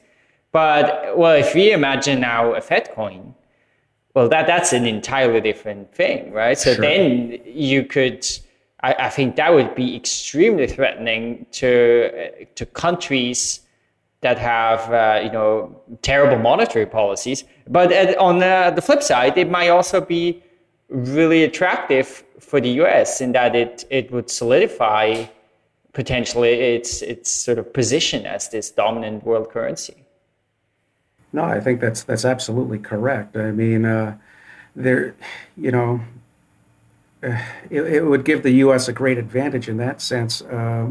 [0.52, 3.36] but well, if we imagine now a Fed coin,
[4.14, 6.58] well, that that's an entirely different thing, right?
[6.58, 6.82] So sure.
[6.82, 8.28] then you could,
[8.84, 13.62] I, I, think that would be extremely threatening to to countries
[14.20, 17.46] that have uh, you know terrible monetary policies.
[17.68, 20.44] But at, on the, the flip side, it might also be
[20.90, 23.22] really attractive for the U.S.
[23.22, 25.26] in that it it would solidify
[25.94, 30.01] potentially its its sort of position as this dominant world currency.
[31.34, 33.38] No, I think that's that's absolutely correct.
[33.38, 34.18] I mean, uh,
[34.76, 35.16] there,
[35.56, 36.02] you know,
[37.24, 38.88] uh, it, it, would give the U.S.
[38.88, 40.42] a great advantage in that sense.
[40.42, 40.90] Uh,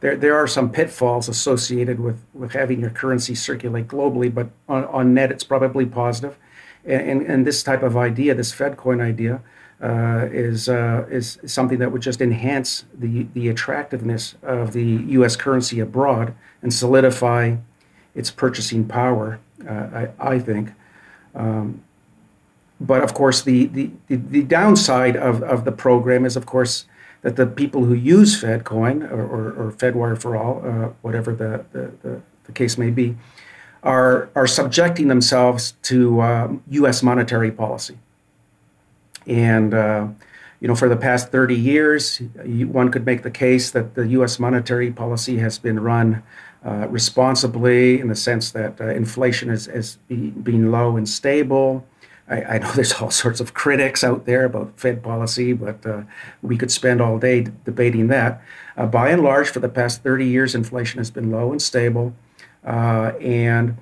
[0.00, 4.84] there, there are some pitfalls associated with, with having your currency circulate globally, but on,
[4.86, 6.36] on net, it's probably positive.
[6.84, 9.42] And, and, and this type of idea, this FedCoin idea,
[9.80, 15.34] uh, is uh, is something that would just enhance the the attractiveness of the U.S.
[15.34, 17.56] currency abroad and solidify
[18.14, 20.70] its purchasing power I, I, think.
[21.34, 21.82] Um,
[22.80, 26.86] but of course, the, the, the downside of, of the program is, of course,
[27.22, 31.64] that the people who use FedCoin or, or, or FedWire for all, uh, whatever the,
[31.72, 33.16] the, the, the, case may be,
[33.84, 37.02] are, are subjecting themselves to um, U.S.
[37.02, 37.96] monetary policy.
[39.26, 40.08] And, uh,
[40.60, 44.38] you know, for the past 30 years, one could make the case that the U.S.
[44.38, 46.22] monetary policy has been run
[46.64, 51.84] uh, responsibly in the sense that uh, inflation has, has been low and stable.
[52.28, 56.02] I, I, know there's all sorts of critics out there about Fed policy, but uh,
[56.40, 58.42] we could spend all day debating that.
[58.76, 62.14] Uh, by and large, for the past 30 years, inflation has been low and stable.
[62.64, 63.76] Uh, and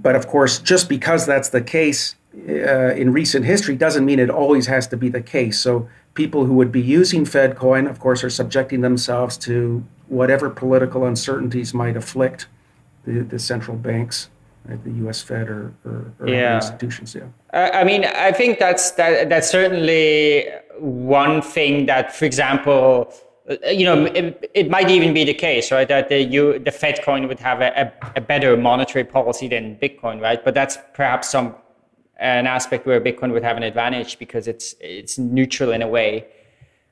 [0.00, 2.16] but of course, just because that's the case
[2.48, 5.58] uh, in recent history doesn't mean it always has to be the case.
[5.58, 11.06] So people who would be using FedCoin, of course, are subjecting themselves to whatever political
[11.06, 12.46] uncertainties might afflict
[13.04, 14.28] the, the central banks
[14.64, 15.22] the U.S.
[15.22, 16.56] Fed or, or, or yeah.
[16.56, 17.14] institutions.
[17.14, 17.24] Yeah.
[17.52, 19.28] I mean, I think that's that.
[19.28, 20.46] That's certainly
[20.78, 23.12] one thing that, for example,
[23.50, 25.88] uh, you know, it, it might even be the case, right?
[25.88, 29.76] That the you the Fed coin would have a, a, a better monetary policy than
[29.76, 30.42] Bitcoin, right?
[30.42, 31.54] But that's perhaps some
[32.22, 36.26] an aspect where Bitcoin would have an advantage because it's it's neutral in a way.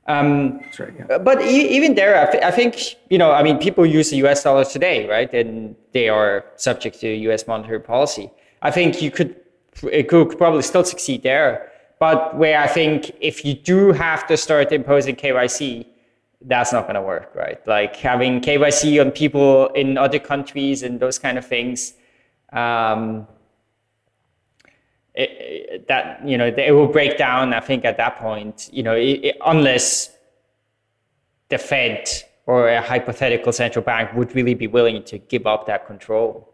[0.07, 0.93] Um, right.
[0.97, 1.17] Yeah.
[1.19, 4.17] But e- even there, I, th- I, think you know, I mean, people use the
[4.17, 4.43] U.S.
[4.43, 5.31] dollar today, right?
[5.33, 7.47] And they are subject to U.S.
[7.47, 8.29] monetary policy.
[8.61, 9.35] I think you could,
[9.83, 11.71] it could probably still succeed there.
[11.99, 15.85] But where I think if you do have to start imposing KYC,
[16.41, 17.65] that's not going to work, right?
[17.67, 21.93] Like having KYC on people in other countries and those kind of things.
[22.51, 23.27] Um,
[25.13, 27.53] it, that you know it will break down.
[27.53, 30.15] I think at that point, you know, it, unless
[31.49, 32.07] the Fed
[32.45, 36.53] or a hypothetical central bank would really be willing to give up that control.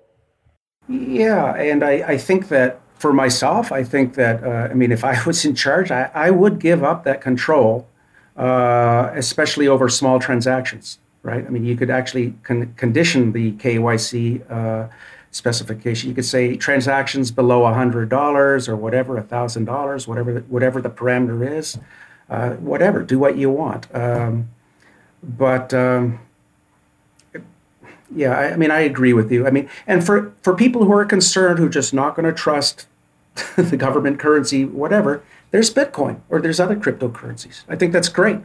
[0.87, 5.03] Yeah, and I, I think that for myself, I think that uh, I mean, if
[5.03, 7.87] I was in charge, I, I would give up that control,
[8.35, 10.99] uh, especially over small transactions.
[11.23, 11.45] Right?
[11.45, 14.49] I mean, you could actually con- condition the KYC.
[14.49, 14.87] Uh,
[15.37, 16.09] specification.
[16.09, 21.77] You could say transactions below $100 or whatever, $1,000, whatever, whatever the parameter is,
[22.29, 23.93] uh, whatever, do what you want.
[23.95, 24.49] Um,
[25.23, 26.19] but um,
[28.13, 29.47] yeah, I, I, mean, I agree with you.
[29.47, 32.33] I mean, and for, for people who are concerned, who are just not going to
[32.33, 32.87] trust
[33.55, 37.63] the government currency, whatever, there's Bitcoin or there's other cryptocurrencies.
[37.69, 38.39] I think that's great.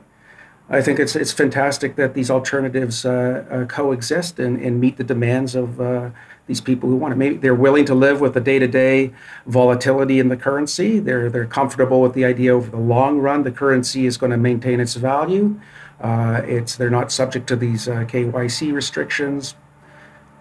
[0.68, 5.04] I think it's it's fantastic that these alternatives uh, uh, coexist and, and meet the
[5.04, 6.10] demands of uh,
[6.46, 7.16] these people who want it.
[7.16, 9.12] Maybe they're willing to live with the day-to-day
[9.46, 10.98] volatility in the currency.
[10.98, 14.36] They're they're comfortable with the idea over the long run the currency is going to
[14.36, 15.60] maintain its value.
[16.00, 19.54] Uh, it's they're not subject to these uh, KYC restrictions.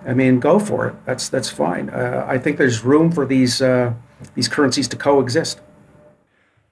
[0.06, 0.96] I mean, go for it.
[1.06, 1.90] That's that's fine.
[1.90, 3.94] Uh, I think there's room for these uh,
[4.34, 5.62] these currencies to coexist.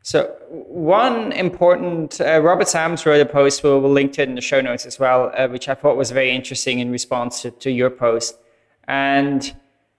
[0.02, 3.64] So one important uh, Robert Sams wrote a post.
[3.64, 5.98] We'll, we'll, link to it in the show notes as well, uh, which I thought
[5.98, 8.39] was very interesting in response to, to your post
[8.90, 9.54] and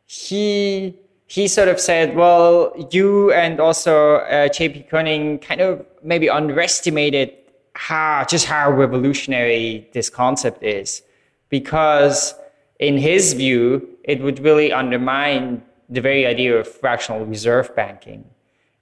[0.07, 4.83] he he sort of said, well, you and also uh, J.P.
[4.90, 7.33] Koning kind of maybe underestimated
[7.74, 11.03] how just how revolutionary this concept is,
[11.48, 12.35] because
[12.81, 18.24] in his view, it would really undermine the very idea of fractional reserve banking,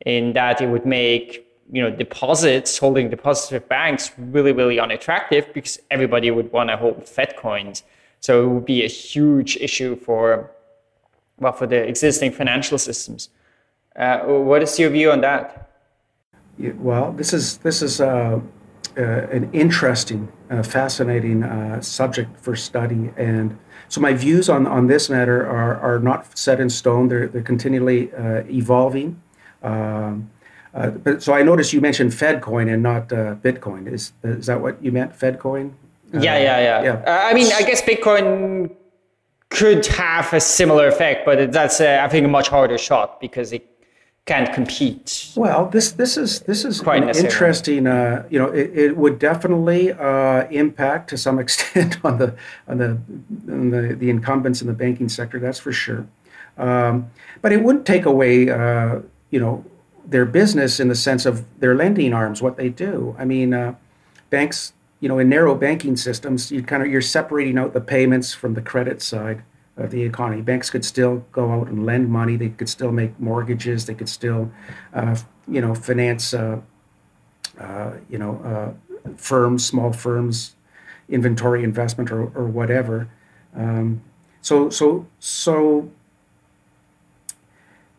[0.07, 5.53] in that it would make you know deposits holding deposits with banks really really unattractive
[5.53, 7.83] because everybody would want to hold Fed coins
[8.21, 10.51] so it would be a huge issue for,
[11.39, 13.31] well, for the existing financial systems.
[13.97, 15.69] Uh, what is your view on that?
[16.59, 18.41] Yeah, well, this is this is uh,
[18.97, 23.57] uh, an interesting, uh, fascinating uh, subject for study, and
[23.89, 27.09] so my views on, on this matter are, are not set in stone.
[27.09, 29.23] They're they're continually uh, evolving.
[29.63, 30.31] Um,
[30.73, 33.93] but so I noticed you mentioned FedCoin and not Bitcoin.
[33.93, 35.13] Is is that what you meant?
[35.13, 35.73] FedCoin?
[36.13, 36.83] Yeah, yeah, yeah.
[36.83, 36.93] yeah.
[37.07, 38.75] Uh, I mean, I guess Bitcoin
[39.51, 43.53] could have a similar effect, but that's uh, I think a much harder shot because
[43.53, 43.67] it
[44.27, 45.33] can't compete.
[45.37, 47.87] Well, this this is this is quite interesting.
[47.87, 52.37] Uh, you know, it, it would definitely uh, impact to some extent on the
[52.69, 52.99] on the
[53.51, 55.39] on the, the incumbents in the banking sector.
[55.41, 56.07] That's for sure.
[56.59, 59.01] Um, but it wouldn't take away, uh,
[59.31, 59.65] you know,
[60.05, 63.15] their business in the sense of their lending arms, what they do.
[63.19, 63.75] I mean, uh,
[64.31, 68.35] banks you know, in narrow banking systems, you kind of you're separating out the payments
[68.35, 69.43] from the credit side
[69.77, 70.43] of the economy.
[70.43, 72.37] Banks could still go out and lend money.
[72.37, 73.87] They could still make mortgages.
[73.87, 74.51] They could still,
[74.93, 76.61] uh, you know, finance, uh,
[77.61, 78.75] uh, you know,
[79.05, 80.57] uh, firms, small firms,
[81.09, 83.09] inventory investment or, or whatever.
[83.55, 84.03] Um,
[84.43, 85.91] so so so,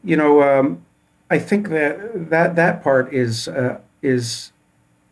[0.03, 0.43] you know.
[0.43, 0.85] Um,
[1.29, 4.51] I think that that that part is uh, is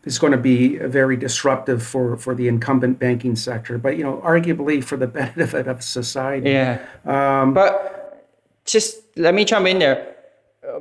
[0.08, 4.22] is going to be very disruptive for, for the incumbent banking sector, but you know,
[4.26, 6.50] arguably for the benefit of society.
[6.50, 6.84] Yeah.
[7.06, 8.26] Um, but
[8.66, 10.16] just let me jump in there.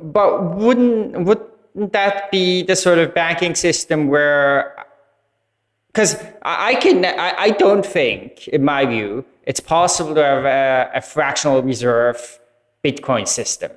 [0.01, 4.75] But wouldn't wouldn't that be the sort of banking system where?
[5.87, 10.91] Because I can, I, I don't think, in my view, it's possible to have a,
[10.93, 12.39] a fractional reserve
[12.83, 13.71] Bitcoin system.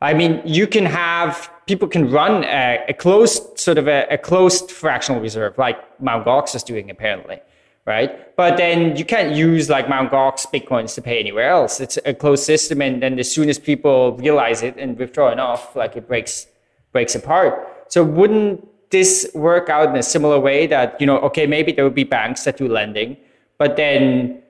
[0.00, 4.18] I mean, you can have people can run a, a closed sort of a, a,
[4.18, 6.24] closed fractional reserve, like Mt.
[6.24, 7.40] Gox is doing apparently,
[7.86, 8.36] right?
[8.36, 10.10] But then you can't use like Mt.
[10.10, 11.80] Gox bitcoins to pay anywhere else.
[11.80, 15.74] It's a closed system, and then as soon as people realize it and withdraw enough,
[15.74, 16.46] like it breaks
[16.92, 17.66] breaks apart.
[17.88, 21.84] So wouldn't this work out in a similar way that you know, okay, maybe there
[21.84, 23.16] would be banks that do lending,
[23.58, 24.42] but then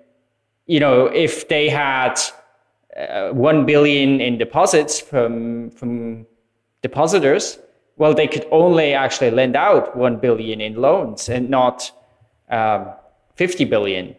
[0.66, 2.20] you know, if they had
[2.96, 6.26] uh, 1 billion in deposits from from
[6.82, 7.58] depositors,
[7.96, 11.90] well, they could only actually lend out 1 billion in loans and not
[12.50, 12.88] um,
[13.34, 14.14] 50 billion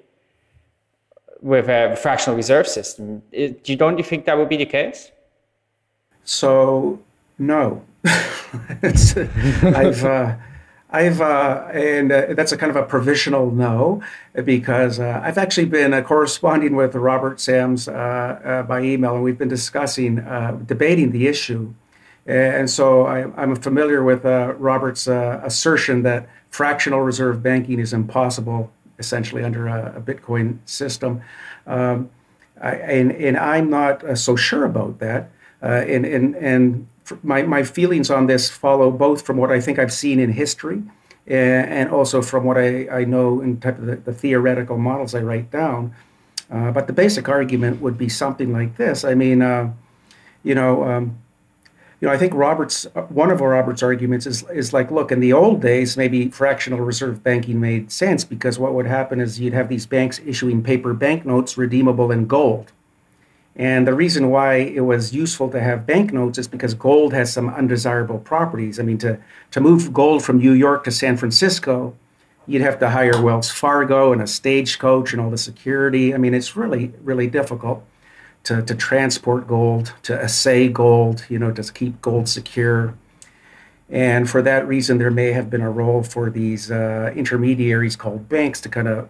[1.42, 3.22] with a fractional reserve system.
[3.32, 5.12] It, you don't you think that would be the case?
[6.24, 7.00] So,
[7.38, 7.84] no.
[8.04, 10.36] I've, uh,
[10.90, 14.02] I've, uh, and uh, that's a kind of a provisional no,
[14.46, 19.24] because uh, I've actually been uh, corresponding with Robert Sams uh, uh, by email, and
[19.24, 20.16] we've been discussing,
[20.66, 21.74] debating the issue
[22.26, 28.70] and so I, am familiar with Robert's assertion that fractional reserve banking is impossible,
[29.00, 31.22] essentially, under a, a Bitcoin system.
[31.66, 32.10] Um,
[32.62, 35.30] I, and, and, I'm not so sure about that.
[35.62, 36.88] And and, and
[37.24, 40.84] my, my feelings on this follow both from what I think I've seen in history
[41.26, 45.14] and, and also from what I, I know in type of the, the theoretical models
[45.14, 45.94] I write down.
[46.50, 49.04] Uh, but the basic argument would be something like this.
[49.04, 49.74] I mean, uh,
[50.44, 51.18] you know, um,
[52.00, 55.34] you know, I think Roberts, one of Roberts' arguments is is like, look, in the
[55.34, 59.68] old days, maybe fractional reserve banking made sense because what would happen is you'd have
[59.68, 62.72] these banks issuing paper banknotes redeemable in gold.
[63.58, 67.50] And the reason why it was useful to have banknotes is because gold has some
[67.50, 68.80] undesirable properties.
[68.80, 71.96] I mean, to, to move gold from New York to San Francisco,
[72.46, 76.14] you'd have to hire Wells Fargo and a stagecoach and all the security.
[76.14, 77.84] I mean, it's really, really difficult
[78.44, 82.94] to, to transport gold, to assay gold, you know, to keep gold secure.
[83.90, 88.30] And for that reason, there may have been a role for these uh, intermediaries called
[88.30, 89.10] banks to kind of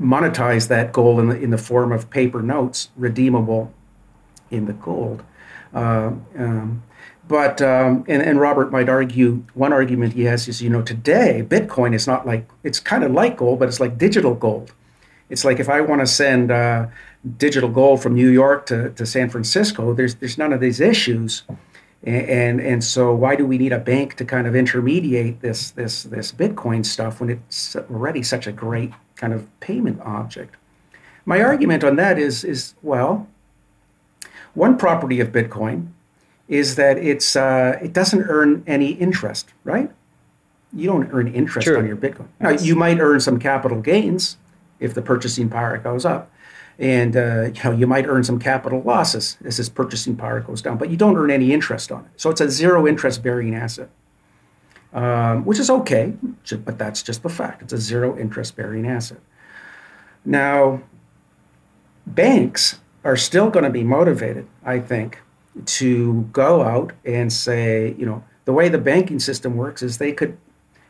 [0.00, 3.72] monetize that gold in the, in the form of paper notes, redeemable
[4.50, 5.22] in the gold.
[5.72, 6.82] Uh, um,
[7.26, 11.44] but um, and, and Robert might argue one argument he has is you know today
[11.46, 14.72] Bitcoin is not like it's kind of like gold, but it's like digital gold.
[15.30, 16.86] It's like if I want to send uh,
[17.38, 21.44] digital gold from New York to, to San Francisco, there's there's none of these issues.
[22.06, 25.70] And, and, and so why do we need a bank to kind of intermediate this
[25.70, 28.92] this this Bitcoin stuff when it's already such a great
[29.24, 30.54] kind of payment object?
[31.24, 33.26] My argument on that is is well,
[34.52, 35.88] one property of Bitcoin
[36.46, 39.90] is that it's uh, it doesn't earn any interest, right?
[40.74, 42.28] You don't earn interest on your Bitcoin.
[42.40, 44.36] Now, you might earn some capital gains
[44.80, 46.30] if the purchasing power goes up,
[46.78, 50.60] and uh, you know you might earn some capital losses as this purchasing power goes
[50.60, 52.10] down, but you don't earn any interest on it.
[52.16, 53.88] So it's a zero interest bearing asset,
[54.94, 56.14] um, which is okay,
[56.64, 57.62] but that's just the fact.
[57.62, 59.18] It's a zero interest bearing asset.
[60.24, 60.82] Now,
[62.06, 65.20] banks are still going to be motivated, I think,
[65.66, 70.12] to go out and say, you know, the way the banking system works is they
[70.12, 70.38] could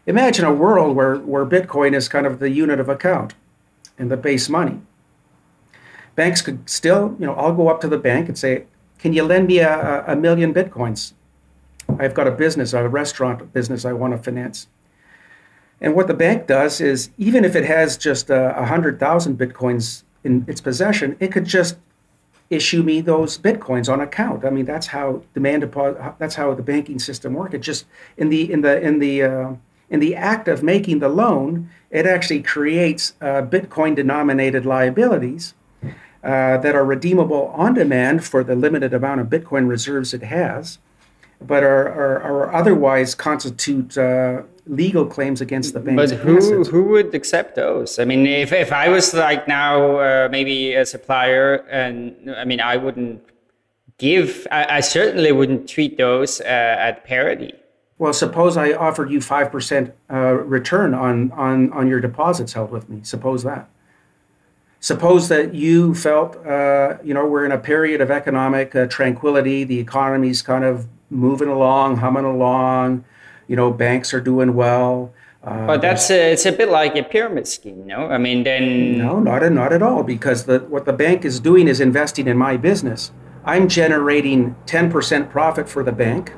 [0.06, 3.34] imagine a world where, where Bitcoin is kind of the unit of account
[3.98, 4.80] and the base money
[6.14, 8.64] banks could still, you know, I'll go up to the bank and say,
[8.98, 11.12] can you lend me a, a million bitcoins?
[11.98, 14.68] I've got a business, a restaurant business I want to finance.
[15.80, 19.38] And what the bank does is, even if it has just a uh, hundred thousand
[19.38, 21.76] bitcoins in its possession, it could just
[22.50, 24.44] issue me those bitcoins on account.
[24.44, 26.14] I mean, that's how demand deposit.
[26.18, 27.54] That's how the banking system works.
[27.54, 27.86] It just
[28.16, 29.54] in the in the in the uh,
[29.90, 35.54] in the act of making the loan, it actually creates uh, Bitcoin denominated liabilities
[36.22, 40.78] uh, that are redeemable on demand for the limited amount of Bitcoin reserves it has,
[41.46, 45.96] but are, are, are otherwise constitute uh, legal claims against the bank.
[45.96, 46.68] But who, assets.
[46.68, 47.98] who would accept those?
[47.98, 52.60] I mean, if, if I was like now uh, maybe a supplier, and I mean,
[52.60, 53.22] I wouldn't
[53.98, 57.54] give, I, I certainly wouldn't treat those uh, at parity.
[57.98, 62.88] Well, suppose I offered you 5% uh, return on, on, on your deposits held with
[62.88, 63.00] me.
[63.02, 63.68] Suppose that
[64.84, 69.64] suppose that you felt, uh, you know, we're in a period of economic uh, tranquility,
[69.64, 73.04] the economy's kind of moving along, humming along.
[73.48, 75.12] You know, banks are doing well.
[75.42, 78.06] Uh, but that's a, it's a bit like a pyramid scheme, no?
[78.06, 81.68] I mean, then no, not not at all, because the what the bank is doing
[81.68, 83.12] is investing in my business.
[83.44, 86.32] I'm generating 10% profit for the bank.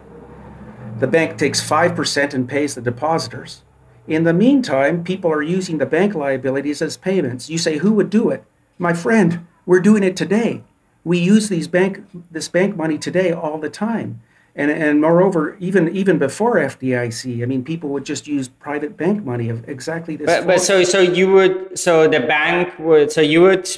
[0.98, 3.62] The bank takes 5% and pays the depositors.
[4.08, 7.48] In the meantime, people are using the bank liabilities as payments.
[7.48, 8.44] You say, who would do it?
[8.78, 10.64] My friend, we're doing it today.
[11.04, 14.20] We use these bank this bank money today all the time.
[14.58, 19.22] And, and moreover, even even before FDIC, I mean, people would just use private bank
[19.22, 20.24] money of exactly this.
[20.26, 23.68] But, but so so you would so the bank would so you would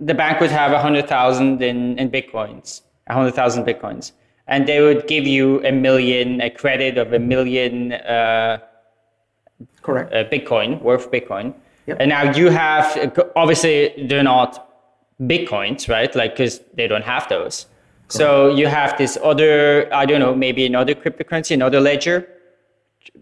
[0.00, 4.12] the bank would have a hundred thousand in in bitcoins, a hundred thousand bitcoins,
[4.46, 7.92] and they would give you a million, a credit of a million.
[7.92, 8.58] Uh,
[9.82, 10.12] Correct.
[10.14, 11.54] Uh, Bitcoin worth Bitcoin,
[11.86, 11.98] yep.
[12.00, 14.66] and now you have obviously they're not
[15.20, 16.14] bitcoins, right?
[16.14, 17.66] Like because they don't have those.
[18.08, 22.28] So you have this other, I don't know, maybe another cryptocurrency, another ledger.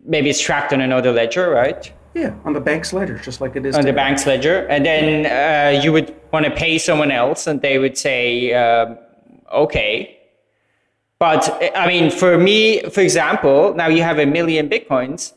[0.05, 1.93] Maybe it's tracked on another ledger, right?
[2.15, 3.75] Yeah, on the bank's ledger, just like it is.
[3.75, 3.91] On today.
[3.91, 7.79] the bank's ledger, and then uh, you would want to pay someone else, and they
[7.79, 8.99] would say, um,
[9.51, 10.19] "Okay."
[11.19, 15.33] But I mean, for me, for example, now you have a million bitcoins.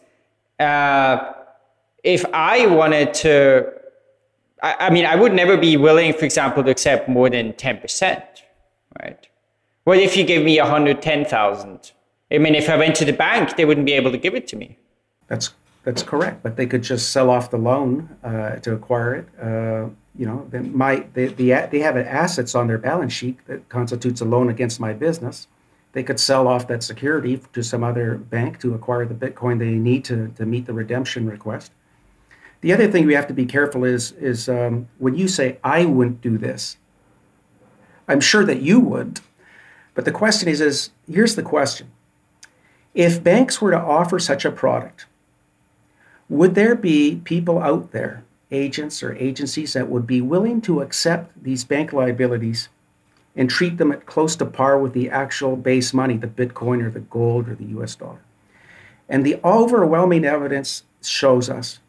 [0.60, 1.32] Uh,
[2.04, 3.72] if I wanted to,
[4.62, 7.78] I, I mean, I would never be willing, for example, to accept more than ten
[7.78, 8.24] percent,
[9.02, 9.28] right?
[9.86, 11.92] What if you gave me a hundred ten thousand?
[12.32, 14.48] I mean, if I went to the bank, they wouldn't be able to give it
[14.48, 14.80] to me.
[15.28, 19.28] That's that's correct, but they could just sell off the loan uh, to acquire it.
[19.40, 20.60] Uh, you know, they,
[21.14, 21.28] they
[21.68, 25.48] they have assets on their balance sheet that constitutes a loan against my business.
[25.92, 29.76] They could sell off that security to some other bank to acquire the Bitcoin they
[29.76, 31.72] need to to meet the redemption request.
[32.62, 35.86] The other thing we have to be careful is is um, when you say I
[35.86, 36.78] wouldn't do this.
[38.08, 39.20] I'm sure that you would,
[39.96, 41.90] but the question is is here's the question:
[42.94, 45.08] If banks were to offer such a product
[46.30, 51.44] would there be people out there, agents or agencies, that would be willing to accept
[51.44, 52.70] these bank liabilities
[53.36, 56.90] and treat them at close to par with the actual base money, the Bitcoin or
[56.90, 58.22] the gold or the US dollar?
[59.08, 61.80] And the overwhelming evidence shows us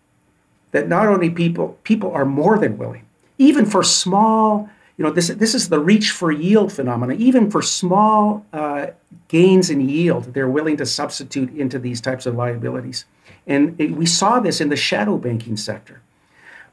[0.72, 3.06] that not only people people are more than willing,
[3.38, 7.20] even for small, you know, this this is the reach for yield phenomenon.
[7.20, 8.88] Even for small uh,
[9.28, 13.04] gains in yield, they're willing to substitute into these types of liabilities.
[13.46, 16.00] And it, we saw this in the shadow banking sector.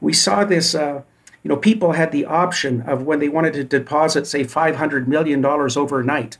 [0.00, 1.02] We saw this, uh,
[1.42, 5.44] you know, people had the option of when they wanted to deposit, say, $500 million
[5.44, 6.38] overnight,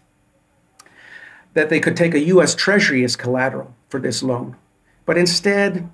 [1.53, 4.57] that they could take a US Treasury as collateral for this loan.
[5.07, 5.89] But instead,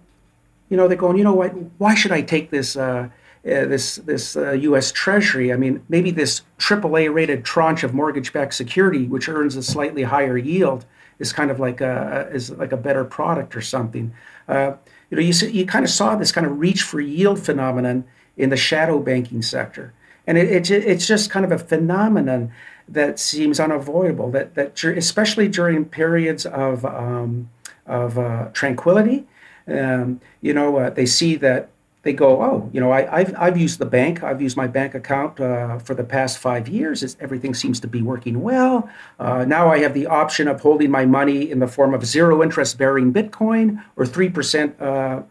[0.69, 2.77] you know, they're going, you know what, why should I take this?
[2.77, 3.11] Uh,
[3.45, 4.93] uh, this this uh, U.S.
[4.93, 5.53] Treasury.
[5.53, 10.37] I mean, maybe this AAA rated tranche of mortgage-backed security, which earns a slightly higher
[10.37, 10.85] yield,
[11.19, 14.13] is kind of like a is like a better product or something.
[14.47, 14.75] Uh,
[15.11, 18.05] you know, you you kind of saw this kind of reach for yield phenomenon
[18.37, 19.95] in the shadow banking sector,
[20.27, 22.53] and it, it it's just kind of a phenomenon
[22.89, 24.31] that seems unavoidable.
[24.31, 27.49] That that especially during periods of um,
[27.87, 29.27] of uh, tranquility,
[29.67, 31.71] um, you know, uh, they see that
[32.03, 34.23] they go, oh, you know, I, have I've used the bank.
[34.23, 37.03] I've used my bank account uh, for the past five years.
[37.03, 38.89] It's, everything seems to be working well.
[39.19, 42.43] Uh, now I have the option of holding my money in the form of zero
[42.43, 44.81] interest bearing Bitcoin or 3%.
[44.81, 45.23] Uh,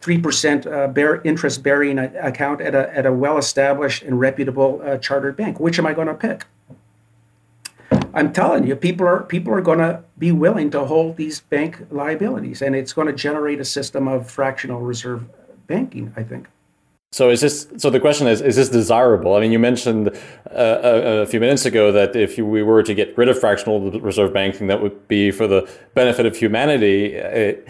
[0.00, 4.98] 3% uh, bear, interest bearing account at a, at a well established and reputable uh,
[4.98, 5.58] chartered bank.
[5.58, 6.44] Which am I going to pick?
[8.12, 11.86] I'm telling you, people are people are going to be willing to hold these bank
[11.90, 15.24] liabilities, and it's going to generate a system of fractional reserve
[15.66, 16.48] banking, I think.
[17.12, 17.68] So is this?
[17.76, 19.36] So the question is: Is this desirable?
[19.36, 22.92] I mean, you mentioned uh, a, a, few minutes ago that if we were to
[22.92, 27.14] get rid of fractional reserve banking, that would be for the benefit of humanity.
[27.14, 27.68] It,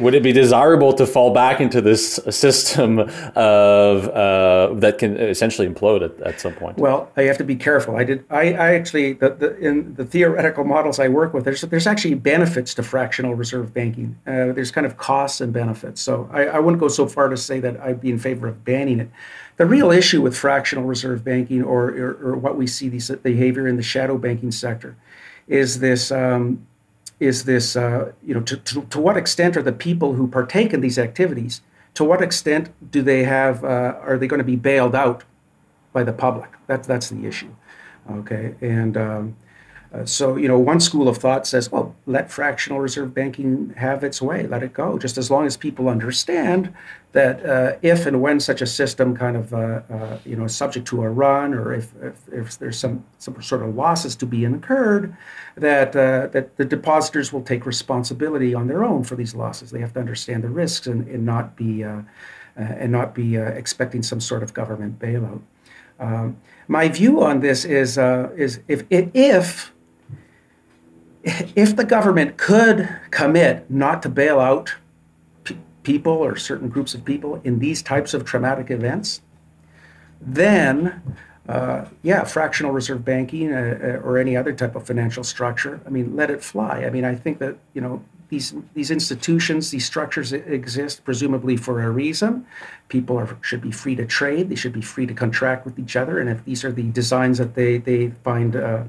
[0.00, 5.68] would it be desirable to fall back into this system of uh, that can essentially
[5.68, 6.78] implode at, at some point?
[6.78, 7.96] Well, I have to be careful.
[7.96, 8.24] I did.
[8.30, 12.14] I, I actually the, the, in the theoretical models I work with, there's there's actually
[12.14, 14.18] benefits to fractional reserve banking.
[14.26, 16.00] Uh, there's kind of costs and benefits.
[16.00, 18.64] So I, I wouldn't go so far to say that I'd be in favor of
[18.64, 19.10] banning it.
[19.56, 23.68] The real issue with fractional reserve banking, or or, or what we see these behavior
[23.68, 24.96] in the shadow banking sector,
[25.46, 26.10] is this.
[26.10, 26.66] Um,
[27.22, 30.72] is this, uh, you know, to, to, to, what extent are the people who partake
[30.72, 31.60] in these activities,
[31.94, 35.22] to what extent do they have, uh, are they going to be bailed out
[35.92, 36.50] by the public?
[36.66, 37.54] That's, that's the issue.
[38.10, 38.54] Okay.
[38.60, 39.36] And, um,
[39.92, 44.02] Uh, so, you know, one school of thought says, well, let fractional reserve banking have
[44.02, 46.72] its way, let it go, just as long as people understand
[47.12, 50.56] that uh, if and when such a system kind of, uh, uh you know, is
[50.56, 54.24] subject to a run or if, if, if, there's some, some sort of losses to
[54.24, 55.14] be incurred,
[55.56, 59.70] that, uh, that the depositors will take responsibility on their own for these losses.
[59.70, 64.20] They have to understand the risks and, and not be, and not be expecting some
[64.20, 65.42] sort of government bailout.
[66.00, 69.71] Um, my view on this is, is if, if
[71.24, 74.74] if the government could commit not to bail out
[75.44, 79.22] p- people or certain groups of people in these types of traumatic events,
[80.20, 81.02] then
[81.48, 85.80] uh, yeah, fractional reserve banking uh, uh, or any other type of financial structure.
[85.84, 86.84] I mean, let it fly.
[86.84, 91.82] I mean, I think that you know these these institutions, these structures exist presumably for
[91.82, 92.46] a reason.
[92.88, 94.48] People are, should be free to trade.
[94.50, 96.20] They should be free to contract with each other.
[96.20, 98.84] And if these are the designs that they they find uh,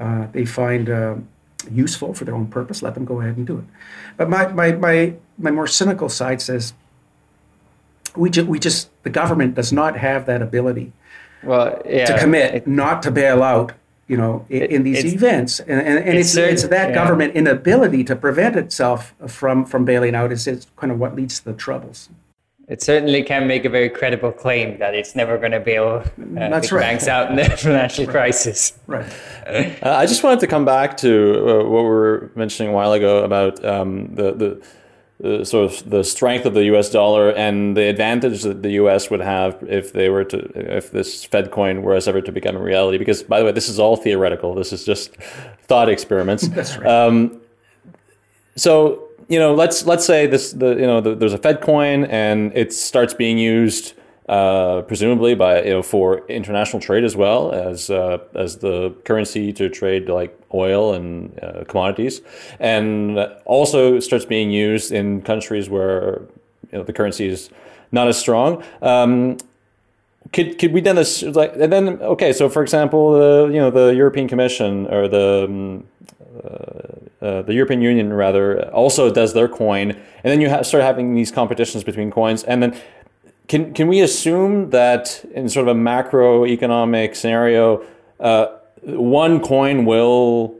[0.00, 1.14] uh they find uh,
[1.70, 3.64] useful for their own purpose, let them go ahead and do it.
[4.16, 6.74] But my, my, my, my more cynical side says
[8.14, 10.92] we, ju- we just, the government does not have that ability
[11.42, 13.72] well, yeah, to commit it, not to bail out
[14.08, 15.58] you know, in, in these events.
[15.60, 16.94] And, and, and it's, it's, it's that yeah.
[16.94, 21.40] government inability to prevent itself from, from bailing out is, is kind of what leads
[21.40, 22.08] to the troubles
[22.68, 26.10] it certainly can make a very credible claim that it's never going to bail uh,
[26.16, 26.80] That's right.
[26.80, 28.12] banks out in the financial right.
[28.12, 28.72] crisis.
[28.86, 29.06] Right.
[29.46, 32.92] Uh, I just wanted to come back to uh, what we were mentioning a while
[32.92, 34.66] ago about um, the, the
[35.18, 36.90] the sort of the strength of the U.S.
[36.90, 39.08] dollar and the advantage that the U.S.
[39.10, 42.60] would have if they were to if this Fed coin were ever to become a
[42.60, 42.98] reality.
[42.98, 44.54] Because by the way, this is all theoretical.
[44.54, 45.16] This is just
[45.62, 46.48] thought experiments.
[46.48, 46.86] That's right.
[46.86, 47.40] Um,
[48.56, 52.04] so you know, let's let's say this the you know the, there's a Fed coin
[52.04, 53.94] and it starts being used
[54.28, 59.52] uh, presumably by you know for international trade as well as uh, as the currency
[59.52, 62.20] to trade like oil and uh, commodities,
[62.60, 66.22] and also starts being used in countries where
[66.72, 67.50] you know the currency is
[67.92, 68.62] not as strong.
[68.82, 69.38] Um,
[70.32, 70.96] could could we then
[71.34, 75.44] like and then okay so for example the you know the European Commission or the
[75.44, 75.84] um,
[77.26, 81.14] uh, the European Union rather also does their coin, and then you ha- start having
[81.14, 82.80] these competitions between coins, and then
[83.48, 87.84] can can we assume that in sort of a macroeconomic scenario,
[88.20, 88.46] uh,
[88.82, 90.54] one coin will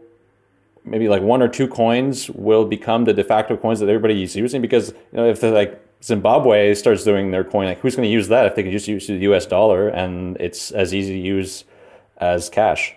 [0.84, 4.34] maybe like one or two coins will become the de facto coins that everybody is
[4.34, 8.12] using because you know if like Zimbabwe starts doing their coin, like who's going to
[8.12, 9.46] use that if they can just use the U.S.
[9.46, 11.64] dollar and it's as easy to use
[12.18, 12.94] as cash?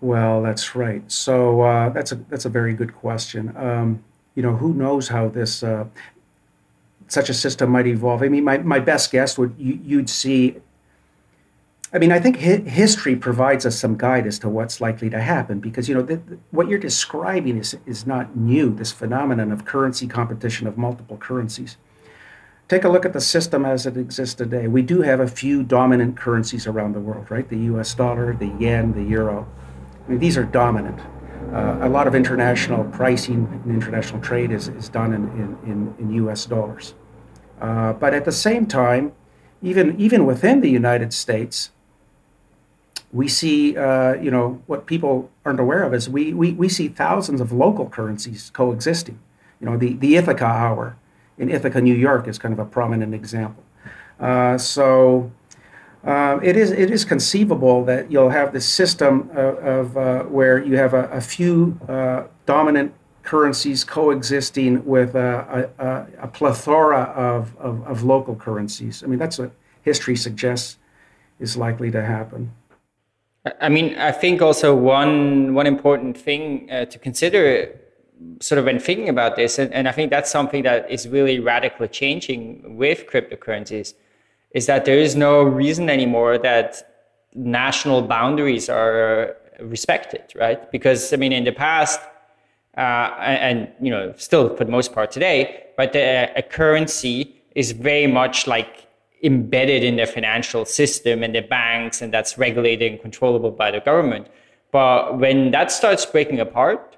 [0.00, 1.10] Well, that's right.
[1.10, 3.56] So uh, that's a that's a very good question.
[3.56, 5.86] Um, you know, who knows how this uh,
[7.08, 8.22] such a system might evolve?
[8.22, 10.56] I mean, my, my best guess would you, you'd see.
[11.92, 15.20] I mean, I think hi- history provides us some guide as to what's likely to
[15.20, 18.74] happen because you know the, the, what you're describing is is not new.
[18.74, 21.78] This phenomenon of currency competition of multiple currencies.
[22.68, 24.66] Take a look at the system as it exists today.
[24.66, 27.48] We do have a few dominant currencies around the world, right?
[27.48, 27.94] The U.S.
[27.94, 29.46] dollar, the yen, the euro
[30.06, 31.00] I mean, these are dominant.
[31.52, 35.28] Uh, a lot of international pricing and international trade is, is done in,
[35.64, 36.94] in, in, US dollars.
[37.60, 39.12] Uh, but at the same time,
[39.62, 41.70] even, even within the United States,
[43.12, 46.88] we see, uh, you know, what people aren't aware of is we, we, we see
[46.88, 49.18] thousands of local currencies coexisting.
[49.60, 50.96] You know, the, the Ithaca hour
[51.38, 53.62] in Ithaca, New York is kind of a prominent example.
[54.18, 55.30] Uh, so
[56.06, 60.62] uh, it is it is conceivable that you'll have this system of, of uh, where
[60.64, 62.94] you have a, a few uh, dominant
[63.24, 69.02] currencies coexisting with a, a, a plethora of, of, of, local currencies.
[69.02, 69.50] I mean, that's what
[69.82, 70.78] history suggests
[71.40, 72.52] is likely to happen.
[73.60, 77.68] I mean, I think also one one important thing uh, to consider,
[78.40, 81.40] sort of when thinking about this, and, and I think that's something that is really
[81.40, 83.94] radically changing with cryptocurrencies
[84.52, 86.82] is that there is no reason anymore that
[87.34, 90.70] national boundaries are respected, right?
[90.70, 92.00] Because I mean, in the past,
[92.76, 97.72] uh, and, you know, still for the most part today, but the, a currency is
[97.72, 98.86] very much like
[99.22, 103.80] embedded in the financial system and the banks, and that's regulated and controllable by the
[103.80, 104.28] government.
[104.72, 106.96] But when that starts breaking apart,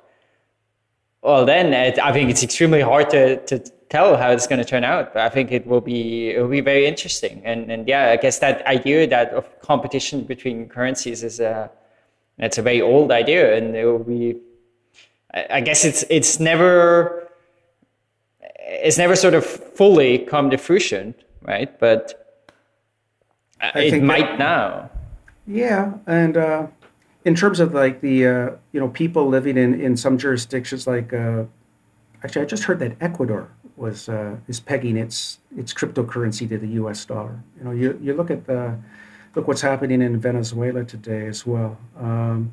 [1.23, 4.65] well, then it, I think it's extremely hard to, to tell how it's going to
[4.65, 5.15] turn out.
[5.15, 7.43] But I think it will be it will be very interesting.
[7.45, 11.71] And and yeah, I guess that idea that of competition between currencies is a
[12.39, 14.37] it's a very old idea, and it will be.
[15.51, 17.29] I guess it's it's never
[18.69, 21.79] it's never sort of fully come to fruition, right?
[21.79, 22.45] But
[23.61, 24.91] I it might that, now.
[25.47, 26.67] Yeah, and uh,
[27.25, 31.13] in terms of like the uh, you know people living in in some jurisdictions like
[31.13, 31.45] uh,
[32.23, 36.69] actually I just heard that Ecuador was uh, is pegging its its cryptocurrency to the
[36.81, 37.05] U.S.
[37.05, 37.43] dollar.
[37.59, 38.79] You know, you, you look at the
[39.35, 41.79] look what's happening in Venezuela today as well.
[41.97, 42.53] Um,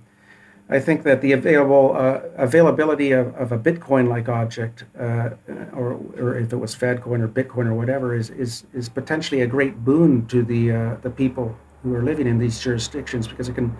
[0.67, 5.29] I think that the available uh, availability of, of a Bitcoin-like object, uh,
[5.73, 9.47] or, or if it was Fedcoin or Bitcoin or whatever, is is, is potentially a
[9.47, 13.53] great boon to the uh, the people who are living in these jurisdictions because it
[13.53, 13.77] can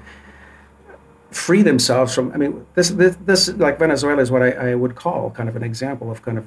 [1.32, 2.32] free themselves from.
[2.34, 5.56] I mean, this this, this like Venezuela is what I, I would call kind of
[5.56, 6.46] an example of kind of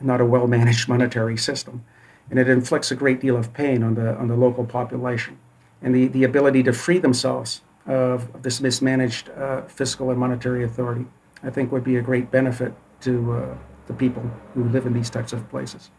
[0.00, 1.84] not a well-managed monetary system,
[2.30, 5.38] and it inflicts a great deal of pain on the on the local population,
[5.82, 11.06] and the the ability to free themselves of this mismanaged uh, fiscal and monetary authority,
[11.42, 12.72] I think would be a great benefit
[13.02, 13.54] to uh,
[13.86, 14.22] the people
[14.54, 15.90] who live in these types of places.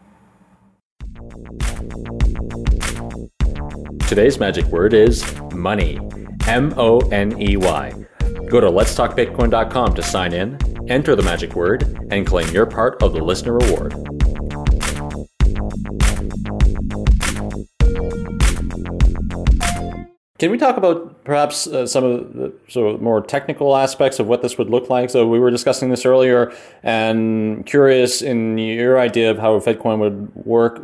[4.06, 5.98] Today's magic word is money.
[6.46, 8.06] M O N E Y.
[8.48, 13.12] Go to letstalkbitcoin.com to sign in, enter the magic word, and claim your part of
[13.12, 14.17] the listener reward.
[20.38, 24.28] Can we talk about perhaps uh, some of the sort of more technical aspects of
[24.28, 25.10] what this would look like?
[25.10, 26.52] So we were discussing this earlier,
[26.84, 30.80] and curious in your idea of how Fedcoin would work.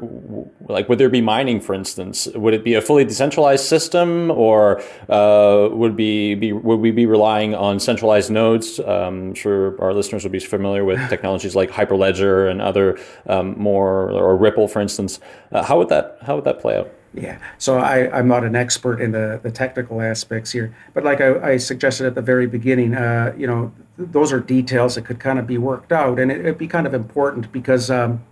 [0.68, 2.26] Like, would there be mining, for instance?
[2.34, 7.06] Would it be a fully decentralized system, or uh, would be, be would we be
[7.06, 8.80] relying on centralized nodes?
[8.80, 12.98] Um, I'm sure our listeners would be familiar with technologies like Hyperledger and other
[13.28, 15.20] um, more, or Ripple, for instance.
[15.52, 16.90] Uh, how would that how would that play out?
[17.14, 21.20] Yeah, so I, I'm not an expert in the, the technical aspects here, but like
[21.20, 25.02] I, I suggested at the very beginning, uh, you know, th- those are details that
[25.02, 28.24] could kind of be worked out, and it, would be kind of important because, um,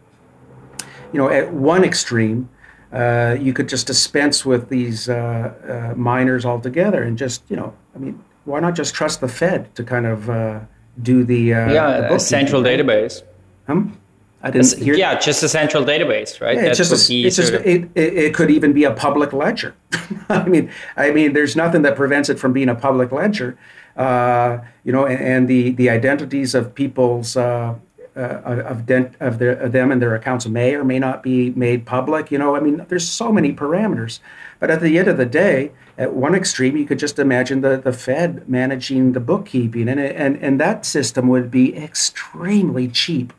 [1.12, 2.48] you know, at one extreme,
[2.92, 7.72] uh, you could just dispense with these uh, uh miners altogether and just, you know,
[7.94, 10.60] I mean, why not just trust the Fed to kind of uh,
[11.00, 13.22] do the uh, yeah the central database?
[13.68, 13.96] Um,
[14.42, 14.94] I didn't hear.
[14.94, 16.56] Yeah, just a central database, right?
[16.56, 19.74] Yeah, it's just, a, it's just it, it, it, could even be a public ledger.
[20.28, 23.56] I mean, I mean, there's nothing that prevents it from being a public ledger.
[23.96, 27.74] Uh, you know, and, and, the the identities of people's uh,
[28.16, 31.50] uh, of, dent, of, their, of them and their accounts may or may not be
[31.50, 32.30] made public.
[32.30, 34.18] You know, I mean, there's so many parameters.
[34.58, 37.76] But at the end of the day, at one extreme, you could just imagine the,
[37.76, 43.32] the Fed managing the bookkeeping, and, and, and that system would be extremely cheap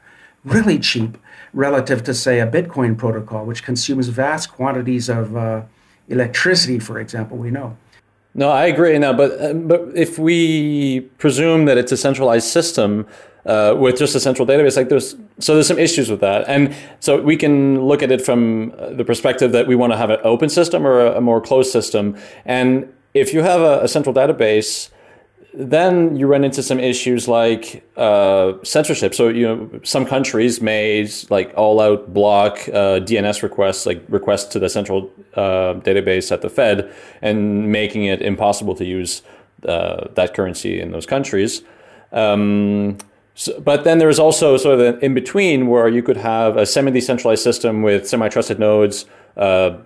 [0.43, 1.17] really cheap
[1.53, 5.61] relative to, say, a Bitcoin protocol, which consumes vast quantities of uh,
[6.09, 7.77] electricity, for example, we know.
[8.35, 8.97] No, I agree.
[8.97, 13.05] Now, but uh, but if we presume that it's a centralized system
[13.45, 16.75] uh, with just a central database, like there's so there's some issues with that, and
[16.99, 20.09] so we can look at it from uh, the perspective that we want to have
[20.09, 23.87] an open system or a, a more closed system, and if you have a, a
[23.87, 24.89] central database
[25.54, 29.14] then you run into some issues like uh, censorship.
[29.14, 34.45] So you know, some countries may like all out block uh, DNS requests, like requests
[34.45, 36.91] to the central uh, database at the Fed,
[37.22, 39.22] and making it impossible to use
[39.68, 41.62] uh, that currency in those countries.
[42.12, 42.97] Um,
[43.36, 46.66] so, but then there's also sort of an in between where you could have a
[46.66, 49.06] semi-decentralized system with semi-trusted nodes
[49.38, 49.78] uh,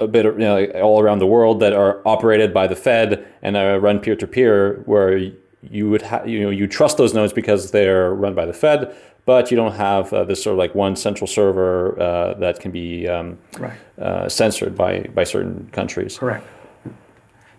[0.00, 3.56] a bit you know, all around the world that are operated by the Fed and
[3.56, 5.16] are run peer to peer, where
[5.70, 8.94] you would have you know you trust those nodes because they're run by the Fed,
[9.24, 12.70] but you don't have uh, this sort of like one central server uh, that can
[12.70, 13.78] be um, right.
[13.98, 16.18] uh, censored by by certain countries.
[16.18, 16.46] Correct.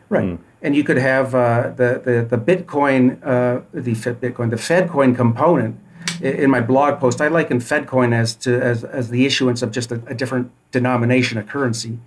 [0.08, 0.40] Right, mm.
[0.62, 5.80] and you could have uh, the, the the Bitcoin uh, the Bitcoin the FedCoin component.
[6.22, 9.92] In my blog post, I liken FedCoin as to as, as the issuance of just
[9.92, 11.98] a, a different denomination of currency.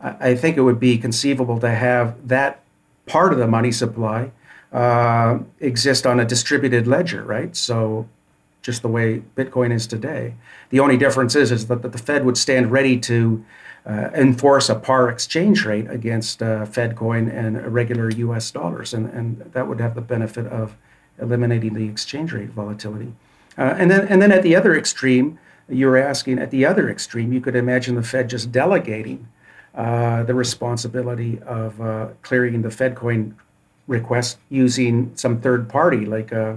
[0.00, 2.62] I think it would be conceivable to have that
[3.06, 4.30] part of the money supply
[4.72, 7.56] uh, exist on a distributed ledger, right?
[7.56, 8.08] So,
[8.62, 10.34] just the way Bitcoin is today.
[10.70, 13.44] The only difference is, is that the Fed would stand ready to
[13.86, 18.50] uh, enforce a par exchange rate against uh, Fedcoin and regular U.S.
[18.50, 20.76] dollars, and, and that would have the benefit of
[21.20, 23.14] eliminating the exchange rate volatility.
[23.56, 25.38] Uh, and then, and then at the other extreme,
[25.68, 29.28] you're asking at the other extreme, you could imagine the Fed just delegating
[29.76, 33.34] uh, the responsibility of uh, clearing the FedCoin
[33.86, 36.54] request using some third party, like uh,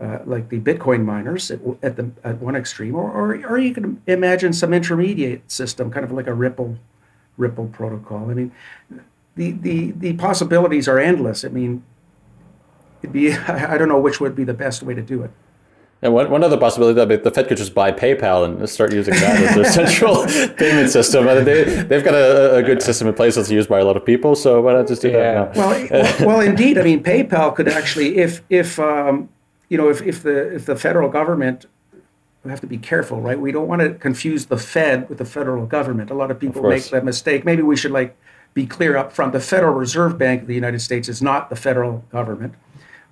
[0.00, 3.72] uh, like the Bitcoin miners at, at, the at one extreme, or, or or you
[3.72, 6.78] can imagine some intermediate system, kind of like a Ripple
[7.36, 8.30] Ripple protocol.
[8.30, 8.52] I mean,
[9.36, 11.44] the the the possibilities are endless.
[11.44, 11.82] I mean,
[13.02, 15.30] it'd be I don't know which would be the best way to do it.
[16.02, 19.12] And one, one other possibility that the Fed could just buy PayPal and start using
[19.14, 20.24] that as their central
[20.56, 21.28] payment system.
[21.28, 23.84] I mean, they, they've got a, a, good system in place that's used by a
[23.84, 24.34] lot of people.
[24.34, 25.44] So why not just do yeah.
[25.44, 25.60] that now?
[25.90, 26.78] Well, well, indeed.
[26.78, 29.28] I mean, PayPal could actually, if if um,
[29.68, 31.66] you know, if, if the if the federal government
[32.44, 33.38] we have to be careful, right?
[33.38, 36.10] We don't want to confuse the Fed with the federal government.
[36.10, 37.44] A lot of people of make that mistake.
[37.44, 38.16] Maybe we should like
[38.54, 39.32] be clear up front.
[39.32, 42.54] The Federal Reserve Bank of the United States is not the federal government.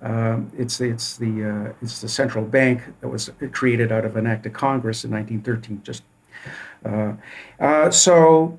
[0.01, 4.27] Um, it's it's the uh, it's the central bank that was created out of an
[4.27, 5.81] act of Congress in 1913.
[5.83, 6.03] Just
[6.85, 7.13] uh,
[7.59, 8.57] uh, so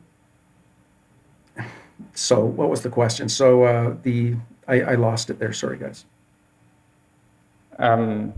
[2.15, 3.29] so what was the question?
[3.29, 4.37] So uh, the
[4.69, 5.53] I, I, lost it there.
[5.53, 6.05] Sorry, guys.
[7.79, 8.33] Um,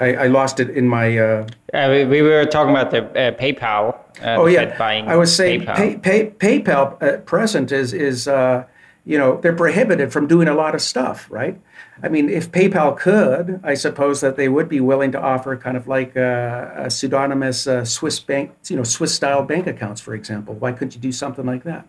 [0.00, 1.18] I, I, lost it in my.
[1.18, 3.94] Uh, uh, we, we, were talking about the uh, PayPal.
[4.22, 6.02] Uh, oh yeah, I was saying PayPal.
[6.02, 8.64] Pay, pay, PayPal at present is is uh,
[9.04, 11.58] you know they're prohibited from doing a lot of stuff, right?
[12.02, 15.76] I mean, if PayPal could, I suppose that they would be willing to offer kind
[15.76, 20.14] of like a, a pseudonymous uh, Swiss bank, you know, Swiss style bank accounts, for
[20.14, 20.54] example.
[20.54, 21.88] Why couldn't you do something like that?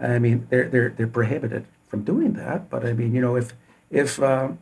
[0.00, 2.68] I mean, they're they're they're prohibited from doing that.
[2.68, 3.54] But I mean, you know, if
[3.90, 4.58] if um,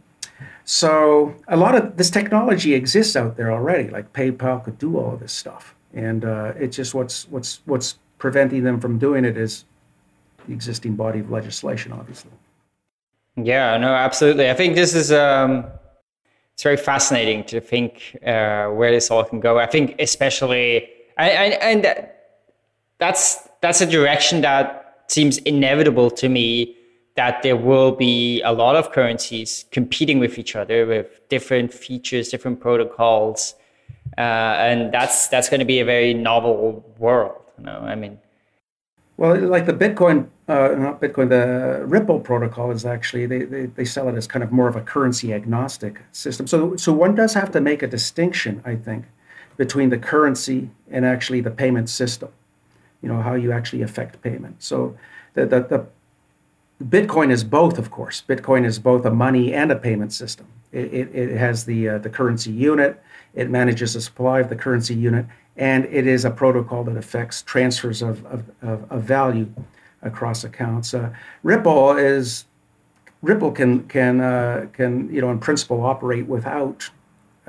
[0.65, 3.89] so, a lot of this technology exists out there already.
[3.89, 7.99] Like PayPal could do all of this stuff, and uh, it's just what's what's what's
[8.19, 9.65] preventing them from doing it is
[10.47, 12.33] the existing body of legislation, obviously.
[13.37, 14.51] Yeah, no, absolutely.
[14.51, 15.67] I think this is um,
[16.55, 19.59] it's very fascinating to think uh, where this all can go.
[19.59, 22.09] I think especially, and, and
[22.99, 26.77] that's that's a direction that seems inevitable to me.
[27.17, 32.29] That there will be a lot of currencies competing with each other with different features,
[32.29, 33.55] different protocols,
[34.19, 37.41] uh, and that's that's going to be a very novel world.
[37.59, 38.19] You know, I mean,
[39.17, 43.85] well, like the Bitcoin, uh, not Bitcoin, the Ripple protocol is actually they, they, they
[43.85, 46.47] sell it as kind of more of a currency agnostic system.
[46.47, 49.07] So so one does have to make a distinction, I think,
[49.57, 52.29] between the currency and actually the payment system.
[53.03, 54.63] You know how you actually affect payment.
[54.63, 54.97] So
[55.35, 55.87] the the, the
[56.85, 58.23] Bitcoin is both, of course.
[58.29, 60.47] Bitcoin is both a money and a payment system.
[60.73, 63.03] It, it, it has the uh, the currency unit.
[63.35, 65.27] It manages the supply of the currency unit,
[65.57, 69.49] and it is a protocol that affects transfers of, of, of, of value
[70.03, 70.93] across accounts.
[70.95, 71.11] Uh,
[71.43, 72.45] Ripple is
[73.23, 76.91] Ripple can can uh, can you know in principle operate without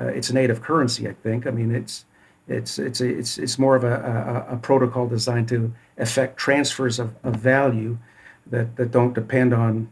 [0.00, 1.08] uh, its native currency.
[1.08, 1.46] I think.
[1.46, 2.04] I mean it's
[2.48, 7.14] it's it's it's it's more of a, a, a protocol designed to affect transfers of,
[7.22, 7.98] of value
[8.46, 9.90] that, that don't depend on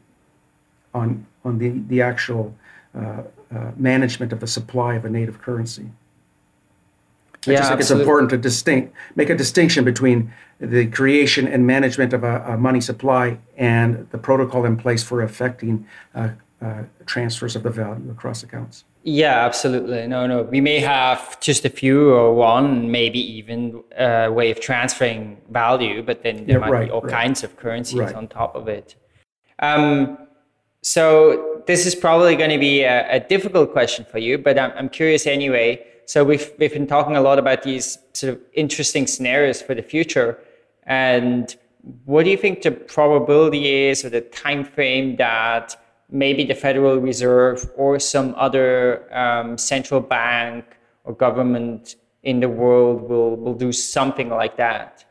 [0.95, 2.55] on on the the actual
[2.95, 3.23] uh,
[3.55, 5.91] uh, management of the supply of a native currency.
[7.47, 8.03] I yeah, just think absolutely.
[8.03, 12.57] it's important to distinct make a distinction between the creation and management of a, a
[12.57, 16.31] money supply and the protocol in place for affecting uh,
[16.63, 18.85] uh, transfers of the value across accounts.
[19.03, 20.07] Yeah, absolutely.
[20.07, 20.43] No, no.
[20.43, 25.41] We may have just a few or one, maybe even a uh, way of transferring
[25.51, 27.13] value, but then there yeah, might right, be all right.
[27.13, 28.15] kinds of currencies right.
[28.15, 28.97] on top of it.
[29.61, 30.19] Um,
[30.83, 34.73] so this is probably going to be a, a difficult question for you, but I'm,
[34.77, 39.07] I'm curious anyway so we've we've been talking a lot about these sort of interesting
[39.07, 40.39] scenarios for the future,
[40.85, 41.57] and
[42.05, 45.77] what do you think the probability is, or the time frame that
[46.11, 50.65] maybe the Federal Reserve or some other um, central bank
[51.05, 55.05] or government in the world will will do something like that?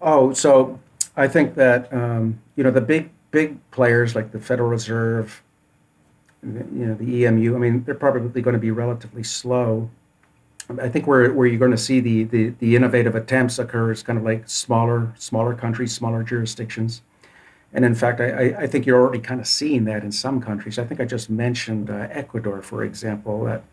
[0.00, 0.78] Oh, so
[1.16, 5.42] I think that um, you know the big big players like the Federal Reserve,
[6.42, 9.90] you know, the EMU, I mean, they're probably going to be relatively slow.
[10.80, 14.02] I think where, where you're going to see the, the, the innovative attempts occur is
[14.02, 17.02] kind of like smaller smaller countries, smaller jurisdictions.
[17.72, 20.78] And in fact, I, I think you're already kind of seeing that in some countries.
[20.78, 23.64] I think I just mentioned uh, Ecuador, for example, that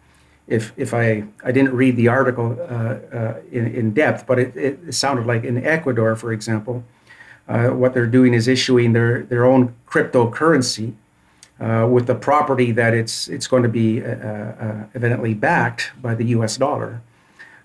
[0.48, 4.56] if, if I, I didn't read the article uh, uh, in, in depth, but it,
[4.58, 6.84] it sounded like in Ecuador, for example,
[7.48, 10.94] uh, what they're doing is issuing their, their own cryptocurrency
[11.60, 16.16] uh, with the property that it's it's going to be uh, uh, evidently backed by
[16.16, 16.58] the U.S.
[16.58, 17.02] dollar.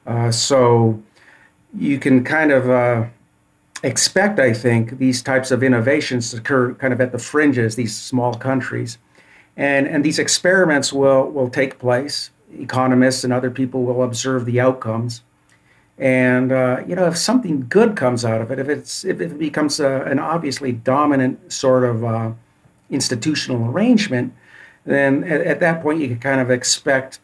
[0.07, 1.03] Uh, so
[1.77, 3.07] you can kind of uh,
[3.83, 7.97] expect, I think, these types of innovations to occur kind of at the fringes, these
[7.97, 8.99] small countries,
[9.57, 12.31] and and these experiments will will take place.
[12.59, 15.23] Economists and other people will observe the outcomes.
[15.99, 19.39] And uh, you know, if something good comes out of it, if it's if it
[19.39, 22.37] becomes a, an obviously dominant sort of
[22.91, 24.33] institutional arrangement,
[24.85, 27.21] then at, at, that point you can kind of expect,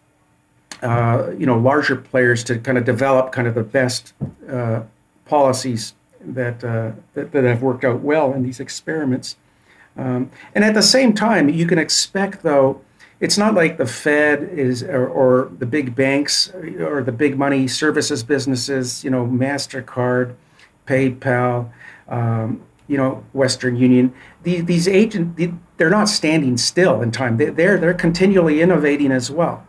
[0.82, 4.12] uh, you know, larger players to kind of develop kind of the best
[4.50, 4.82] uh,
[5.24, 9.36] policies that, uh, that, that have worked out well in these experiments.
[9.96, 12.80] Um, and at the same time, you can expect, though,
[13.20, 17.68] it's not like the Fed is or, or, the big banks or the big money
[17.68, 20.34] services businesses, you know, Mastercard,
[20.86, 21.70] PayPal,
[22.08, 24.12] um, you know, Western Union.
[24.43, 25.43] These, these agents,
[25.76, 27.37] they're not standing still in time.
[27.37, 29.66] They, they're they're continually innovating as well,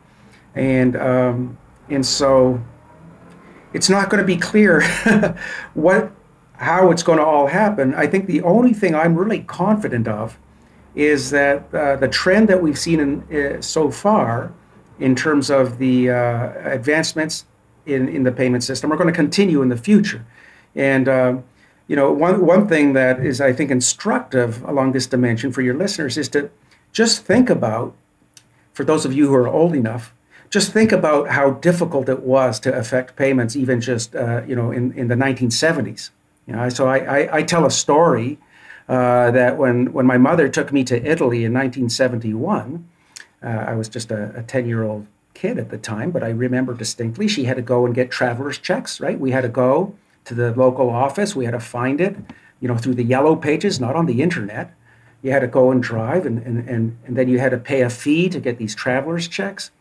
[0.54, 1.58] and um,
[1.90, 2.62] and so
[3.74, 4.82] it's not going to be clear
[5.74, 6.12] what
[6.54, 7.94] how it's going to all happen.
[7.94, 10.38] I think the only thing I'm really confident of
[10.96, 14.54] is that uh, the trend that we've seen in, uh, so far
[15.00, 17.46] in terms of the uh, advancements
[17.86, 20.26] in, in the payment system are going to continue in the future.
[20.74, 21.38] And uh,
[21.88, 25.76] you know, one one thing that is I think instructive along this dimension for your
[25.76, 26.50] listeners is to
[26.92, 27.94] just think about,
[28.74, 30.14] for those of you who are old enough,
[30.50, 34.72] just think about how difficult it was to affect payments, even just uh, you know
[34.72, 36.10] in, in the 1970s.
[36.48, 38.40] You know, so I, I, I tell a story
[38.88, 42.88] uh, that when when my mother took me to Italy in 1971,
[43.44, 45.06] uh, I was just a 10 year old
[45.36, 48.58] kid at the time, but I remember distinctly she had to go and get traveler's
[48.58, 49.00] checks.
[49.00, 49.96] Right, we had to go
[50.26, 51.36] to the local office.
[51.36, 52.16] We had to find it,
[52.60, 54.74] you know, through the yellow pages, not on the internet.
[55.22, 57.82] You had to go and drive, and, and, and, and then you had to pay
[57.82, 59.72] a fee to get these traveler's checks.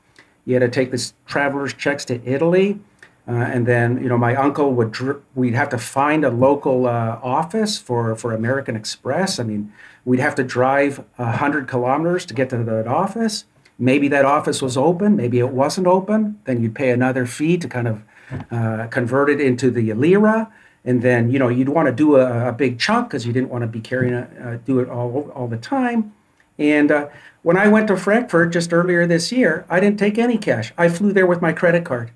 [0.46, 2.80] You had to take these traveler's checks to Italy.
[3.26, 6.86] Uh, and then, you know, my uncle would, dr- we'd have to find a local
[6.86, 9.38] uh, office for, for American Express.
[9.40, 9.72] I mean,
[10.04, 13.46] we'd have to drive 100 kilometers to get to that office.
[13.78, 16.38] Maybe that office was open, maybe it wasn't open.
[16.44, 18.02] Then you'd pay another fee to kind of
[18.50, 20.52] uh, convert into the lira,
[20.84, 23.50] and then you know you'd want to do a, a big chunk because you didn't
[23.50, 26.12] want to be carrying a, uh, do it all all the time.
[26.58, 27.08] And uh,
[27.42, 30.72] when I went to Frankfurt just earlier this year, I didn't take any cash.
[30.78, 32.10] I flew there with my credit card.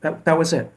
[0.00, 0.72] That that was it.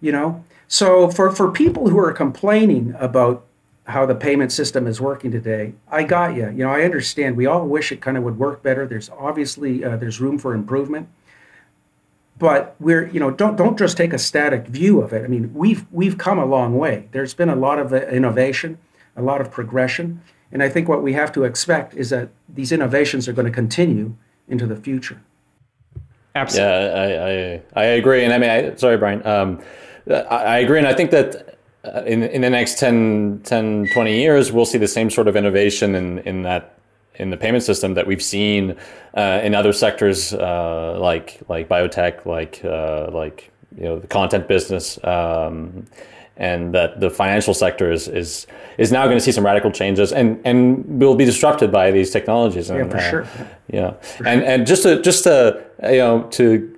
[0.00, 0.44] You know.
[0.68, 3.44] So for for people who are complaining about
[3.86, 6.46] how the payment system is working today, I got you.
[6.46, 7.36] You know, I understand.
[7.36, 8.86] We all wish it kind of would work better.
[8.86, 11.08] There's obviously uh, there's room for improvement
[12.38, 15.24] but we're you know don't don't just take a static view of it.
[15.24, 17.08] I mean we've we've come a long way.
[17.12, 18.78] There's been a lot of uh, innovation
[19.16, 20.20] a lot of progression
[20.52, 23.52] and i think what we have to expect is that these innovations are going to
[23.52, 24.14] continue
[24.48, 25.20] into the future.
[26.34, 26.74] Absolutely.
[26.74, 29.62] Yeah i i, I agree and i mean I, sorry brian um,
[30.08, 34.16] I, I agree and i think that uh, in, in the next 10, 10 20
[34.16, 36.78] years we'll see the same sort of innovation in, in that
[37.18, 38.76] in the payment system that we've seen
[39.16, 44.48] uh, in other sectors uh, like like biotech, like uh, like you know the content
[44.48, 45.86] business, um,
[46.36, 48.46] and that the financial sector is is
[48.78, 52.10] is now going to see some radical changes and and will be disrupted by these
[52.10, 52.70] technologies.
[52.70, 53.26] And, yeah, for sure.
[53.68, 54.50] Yeah, for and sure.
[54.50, 56.72] and just to just to you know to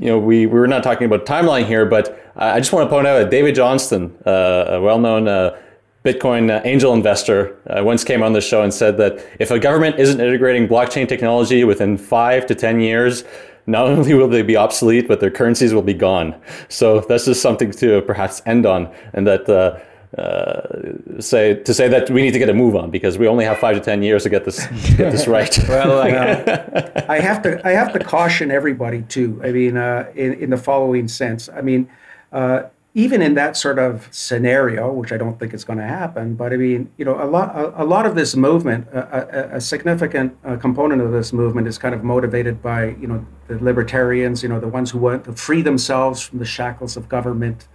[0.00, 2.90] you know, we, we were not talking about timeline here, but I just want to
[2.90, 5.56] point out that David Johnston, uh, a well-known uh,
[6.04, 9.58] Bitcoin uh, angel investor uh, once came on the show and said that if a
[9.58, 13.24] government isn't integrating blockchain technology within five to 10 years,
[13.66, 16.34] not only will they be obsolete, but their currencies will be gone.
[16.68, 19.80] So that's just something to perhaps end on, and that uh,
[20.20, 23.46] uh, say to say that we need to get a move on because we only
[23.46, 25.58] have five to ten years to get this get this right.
[25.68, 29.40] well, uh, I have to I have to caution everybody too.
[29.42, 31.48] I mean, uh, in in the following sense.
[31.48, 31.88] I mean,
[32.30, 32.64] uh,
[32.96, 36.52] even in that sort of scenario, which I don't think is going to happen, but
[36.52, 39.60] I mean, you know, a lot, a, a lot of this movement, a, a, a
[39.60, 44.44] significant uh, component of this movement is kind of motivated by, you know, the libertarians,
[44.44, 47.66] you know, the ones who want to free themselves from the shackles of government,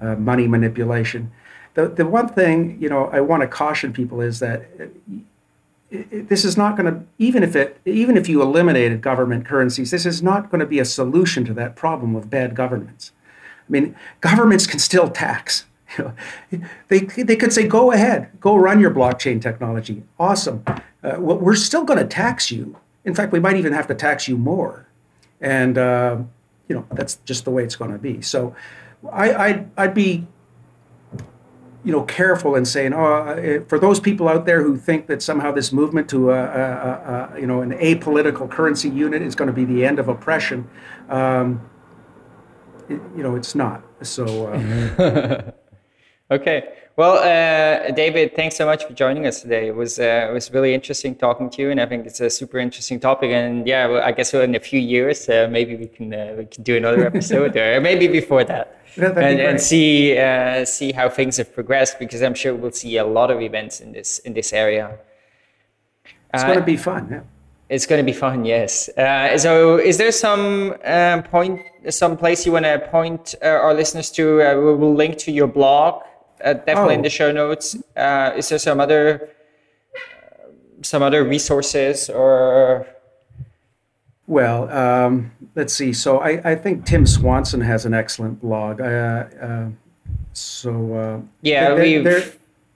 [0.00, 1.30] uh, money manipulation.
[1.74, 4.92] The, the one thing, you know, I want to caution people is that it,
[5.88, 9.92] it, this is not going to, even if it, even if you eliminated government currencies,
[9.92, 13.12] this is not going to be a solution to that problem of bad governance.
[13.68, 15.64] I mean, governments can still tax.
[16.88, 20.02] They, they could say, go ahead, go run your blockchain technology.
[20.18, 20.64] Awesome.
[21.02, 22.76] Uh, we're still going to tax you.
[23.04, 24.88] In fact, we might even have to tax you more.
[25.40, 26.18] And, uh,
[26.68, 28.22] you know, that's just the way it's going to be.
[28.22, 28.56] So
[29.12, 30.26] I, I'd, I'd be,
[31.84, 35.22] you know, careful in saying, oh, uh, for those people out there who think that
[35.22, 39.48] somehow this movement to, a, a, a you know, an apolitical currency unit is going
[39.48, 40.68] to be the end of oppression,
[41.10, 41.60] um,
[42.88, 43.82] it, you know, it's not.
[44.02, 44.48] So.
[44.48, 45.50] Uh,
[46.34, 46.74] okay.
[46.96, 49.66] Well, uh, David, thanks so much for joining us today.
[49.66, 52.30] It was uh, it was really interesting talking to you, and I think it's a
[52.30, 53.30] super interesting topic.
[53.30, 56.46] And yeah, well, I guess in a few years, uh, maybe we can uh, we
[56.46, 61.36] can do another episode, or maybe before that, and, and, see uh, see how things
[61.38, 61.98] have progressed.
[61.98, 64.96] Because I'm sure we'll see a lot of events in this in this area.
[66.32, 67.08] It's going to be fun.
[67.10, 67.20] Yeah.
[67.74, 68.88] It's going to be fun, yes.
[68.90, 71.60] Uh, so, is there some um, point,
[71.90, 74.42] some place you want to point uh, our listeners to?
[74.42, 76.04] Uh, we will link to your blog,
[76.44, 76.98] uh, definitely oh.
[76.98, 77.76] in the show notes.
[77.96, 79.28] Uh, is there some other,
[80.82, 82.86] some other resources or
[84.28, 85.92] Well, um, let's see.
[85.92, 88.80] So I, I, think Tim Swanson has an excellent blog.
[88.80, 89.68] Uh, uh,
[90.32, 91.98] so uh, yeah, we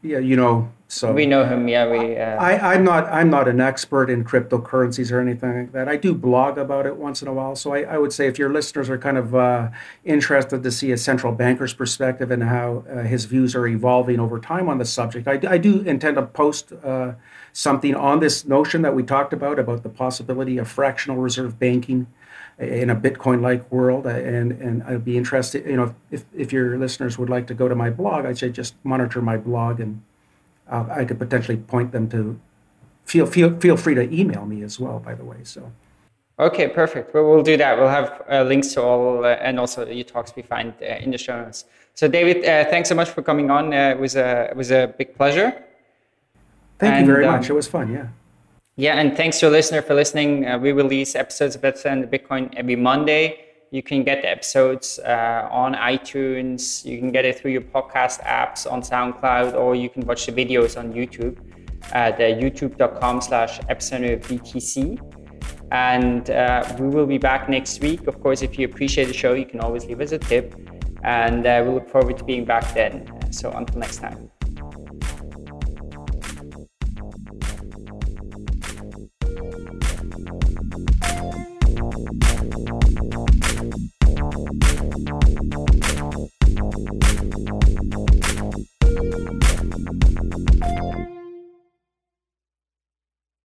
[0.02, 1.68] yeah, you know, so we know him.
[1.68, 2.16] Yeah, we.
[2.16, 3.04] Uh, I, I'm not.
[3.12, 5.86] I'm not an expert in cryptocurrencies or anything like that.
[5.86, 7.54] I do blog about it once in a while.
[7.56, 9.68] So I, I would say if your listeners are kind of uh,
[10.04, 14.40] interested to see a central banker's perspective and how uh, his views are evolving over
[14.40, 17.12] time on the subject, I, I do intend to post uh,
[17.52, 22.06] something on this notion that we talked about about the possibility of fractional reserve banking
[22.58, 25.66] in a Bitcoin-like world, and and I'd be interested.
[25.66, 28.48] You know, if if your listeners would like to go to my blog, I'd say
[28.48, 30.02] just monitor my blog and
[30.70, 32.38] uh, I could potentially point them to.
[33.04, 34.98] Feel feel feel free to email me as well.
[34.98, 35.72] By the way, so.
[36.40, 37.12] Okay, perfect.
[37.14, 37.76] Well, we'll do that.
[37.76, 41.10] We'll have uh, links to all, uh, and also your talks we find uh, in
[41.10, 41.64] the show notes.
[41.94, 43.72] So, David, uh, thanks so much for coming on.
[43.72, 45.64] Uh, it was a it was a big pleasure.
[46.78, 47.50] Thank and, you very um, much.
[47.50, 47.92] It was fun.
[47.92, 48.06] Yeah.
[48.76, 50.60] Yeah, and thanks to a listener for listening.
[50.60, 53.47] we release episodes of Let's Bitcoin every Monday.
[53.70, 56.84] You can get the episodes uh, on iTunes.
[56.84, 60.32] You can get it through your podcast apps on SoundCloud, or you can watch the
[60.32, 61.36] videos on YouTube
[61.92, 64.98] at uh, youtube.com slash BTC.
[65.70, 68.06] And uh, we will be back next week.
[68.06, 70.54] Of course, if you appreciate the show, you can always leave us a tip.
[71.02, 73.06] And uh, we look forward to being back then.
[73.30, 74.30] So until next time.